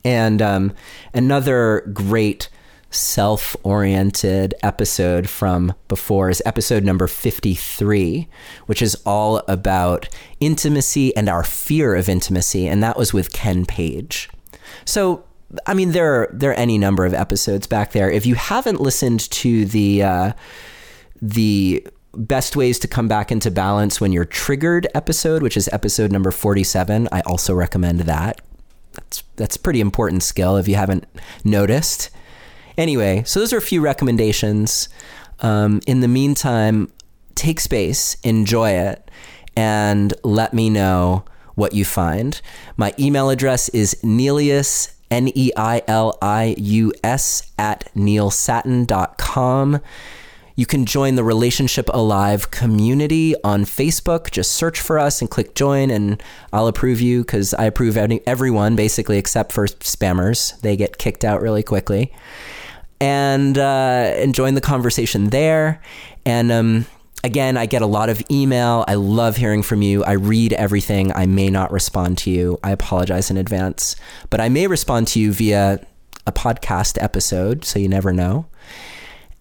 And 0.06 0.42
um, 0.42 0.74
another 1.14 1.90
great 1.94 2.50
self 2.94 3.56
oriented 3.64 4.54
episode 4.64 5.30
from 5.30 5.74
before 5.88 6.30
is 6.30 6.42
episode 6.46 6.84
number 6.84 7.08
53, 7.08 8.28
which 8.66 8.82
is 8.82 8.96
all 9.06 9.38
about 9.48 10.10
intimacy 10.40 11.16
and 11.16 11.30
our 11.30 11.44
fear 11.44 11.96
of 11.96 12.10
intimacy. 12.10 12.68
And 12.68 12.84
that 12.84 12.98
was 12.98 13.14
with 13.14 13.34
Ken 13.34 13.66
Page. 13.66 14.30
So, 14.86 15.24
I 15.66 15.74
mean, 15.74 15.92
there 15.92 16.14
are, 16.14 16.30
there 16.32 16.52
are 16.52 16.56
any 16.56 16.78
number 16.78 17.06
of 17.06 17.14
episodes 17.14 17.68
back 17.68 17.92
there. 17.92 18.10
If 18.10 18.26
you 18.26 18.36
haven't 18.36 18.82
listened 18.82 19.30
to 19.32 19.66
the, 19.66 20.04
uh, 20.04 20.34
the 21.22 21.88
best 22.16 22.56
ways 22.56 22.80
to 22.80 22.88
come 22.88 23.08
back 23.08 23.32
into 23.32 23.50
balance 23.50 24.00
when 24.00 24.12
you're 24.12 24.26
triggered 24.26 24.88
episode, 24.94 25.42
which 25.42 25.58
is 25.58 25.70
episode 25.72 26.12
number 26.12 26.32
47, 26.32 27.08
I 27.12 27.22
also 27.22 27.54
recommend 27.54 28.02
that 28.02 28.42
that's 28.94 29.24
that's 29.36 29.56
a 29.56 29.60
pretty 29.60 29.82
important 29.82 30.24
skill 30.24 30.58
if 30.58 30.68
you 30.68 30.76
haven't 30.76 31.06
noticed. 31.44 32.10
Anyway, 32.78 33.24
so 33.26 33.40
those 33.40 33.54
are 33.54 33.58
a 33.58 33.62
few 33.62 33.82
recommendations. 33.82 34.90
Um, 35.40 35.82
in 35.86 36.00
the 36.00 36.08
meantime, 36.08 36.92
take 37.36 37.60
space, 37.60 38.16
enjoy 38.24 38.72
it, 38.72 39.10
and 39.56 40.14
let 40.24 40.54
me 40.54 40.70
know 40.70 41.26
what 41.56 41.74
you 41.74 41.86
find. 41.86 42.42
My 42.78 42.94
email 42.98 43.30
address 43.30 43.70
is 43.70 43.96
Neilius, 44.04 44.94
N 45.12 45.30
E 45.36 45.52
I 45.56 45.84
L 45.88 46.18
I 46.22 46.56
U 46.58 46.94
S, 47.04 47.52
at 47.60 47.92
neilsattin.com. 47.96 49.80
You 50.56 50.68
can 50.68 50.86
join 50.86 51.16
the 51.16 51.24
Relationship 51.24 51.90
Alive 51.92 52.52
community 52.52 53.34
on 53.44 53.66
Facebook. 53.66 54.30
Just 54.30 54.52
search 54.52 54.80
for 54.80 55.00
us 55.00 55.20
and 55.20 55.30
click 55.30 55.56
join, 55.56 55.90
and 55.90 56.22
I'll 56.52 56.68
approve 56.68 57.02
you 57.02 57.22
because 57.24 57.56
I 57.56 57.66
approve 57.66 57.98
everyone 57.98 58.76
basically 58.76 59.18
except 59.18 59.52
for 59.52 59.66
spammers. 59.66 60.60
They 60.62 60.76
get 60.76 61.00
kicked 61.00 61.26
out 61.26 61.42
really 61.42 61.64
quickly. 61.64 62.14
And, 63.04 63.58
uh, 63.58 64.14
and 64.16 64.34
join 64.34 64.54
the 64.54 64.62
conversation 64.62 65.30
there. 65.30 65.82
And 66.26 66.52
um, 66.52 66.86
again, 67.24 67.58
I 67.58 67.66
get 67.66 67.82
a 67.82 67.86
lot 67.86 68.10
of 68.10 68.22
email. 68.30 68.86
I 68.88 68.96
love 68.96 69.38
hearing 69.38 69.62
from 69.62 69.82
you. 69.82 70.04
I 70.04 70.14
read 70.14 70.54
everything. 70.54 71.12
I 71.14 71.26
may 71.26 71.50
not 71.50 71.72
respond 71.72 72.18
to 72.20 72.30
you. 72.30 72.60
I 72.64 72.72
apologize 72.72 73.30
in 73.30 73.38
advance, 73.38 73.96
but 74.30 74.40
I 74.40 74.50
may 74.50 74.68
respond 74.68 75.08
to 75.10 75.20
you 75.20 75.34
via 75.34 75.86
a 76.26 76.32
podcast 76.32 77.02
episode, 77.02 77.66
so 77.66 77.80
you 77.80 77.90
never 77.90 78.14
know. 78.14 78.46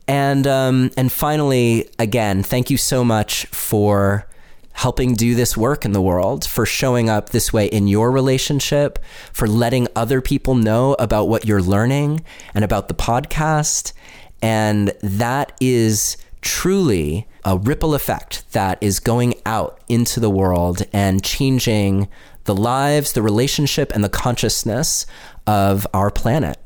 And 0.08 0.46
um, 0.46 0.90
and 0.96 1.12
finally, 1.12 1.88
again, 1.98 2.42
thank 2.42 2.70
you 2.70 2.76
so 2.76 3.04
much 3.04 3.46
for 3.46 4.26
helping 4.72 5.14
do 5.14 5.34
this 5.34 5.56
work 5.56 5.84
in 5.84 5.92
the 5.92 6.00
world, 6.00 6.44
for 6.44 6.66
showing 6.66 7.08
up 7.08 7.30
this 7.30 7.52
way 7.52 7.66
in 7.66 7.88
your 7.88 8.10
relationship, 8.10 8.98
for 9.32 9.46
letting 9.46 9.88
other 9.94 10.20
people 10.20 10.54
know 10.54 10.94
about 10.98 11.28
what 11.28 11.44
you're 11.44 11.62
learning 11.62 12.24
and 12.54 12.64
about 12.64 12.88
the 12.88 12.94
podcast. 12.94 13.92
And 14.40 14.92
that 15.02 15.56
is 15.60 16.16
truly 16.40 17.28
a 17.44 17.56
ripple 17.56 17.94
effect 17.94 18.50
that 18.52 18.78
is 18.80 19.00
going 19.00 19.34
out 19.46 19.80
into 19.88 20.20
the 20.20 20.30
world 20.30 20.82
and 20.92 21.22
changing 21.22 22.08
the 22.44 22.54
lives, 22.54 23.12
the 23.12 23.22
relationship, 23.22 23.92
and 23.94 24.02
the 24.02 24.08
consciousness 24.08 25.06
of 25.46 25.86
our 25.94 26.10
planet. 26.10 26.58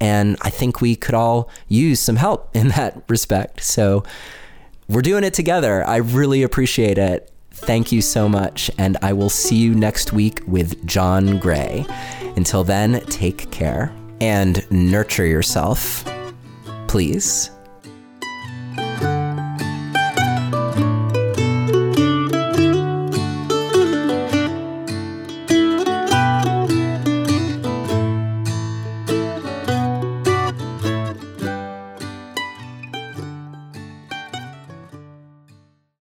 And 0.00 0.36
I 0.40 0.50
think 0.50 0.80
we 0.80 0.96
could 0.96 1.14
all 1.14 1.50
use 1.68 2.00
some 2.00 2.16
help 2.16 2.50
in 2.56 2.68
that 2.68 3.02
respect. 3.08 3.62
So, 3.62 4.04
we're 4.88 5.02
doing 5.02 5.22
it 5.22 5.34
together. 5.34 5.86
I 5.86 5.98
really 5.98 6.42
appreciate 6.42 6.98
it. 6.98 7.30
Thank 7.50 7.92
you 7.92 8.00
so 8.00 8.28
much. 8.28 8.70
And 8.78 8.96
I 9.02 9.12
will 9.12 9.30
see 9.30 9.56
you 9.56 9.74
next 9.74 10.12
week 10.12 10.40
with 10.46 10.86
John 10.86 11.38
Gray. 11.38 11.86
Until 12.36 12.64
then, 12.64 13.00
take 13.06 13.50
care 13.50 13.94
and 14.20 14.64
nurture 14.70 15.26
yourself, 15.26 16.04
please. 16.88 17.50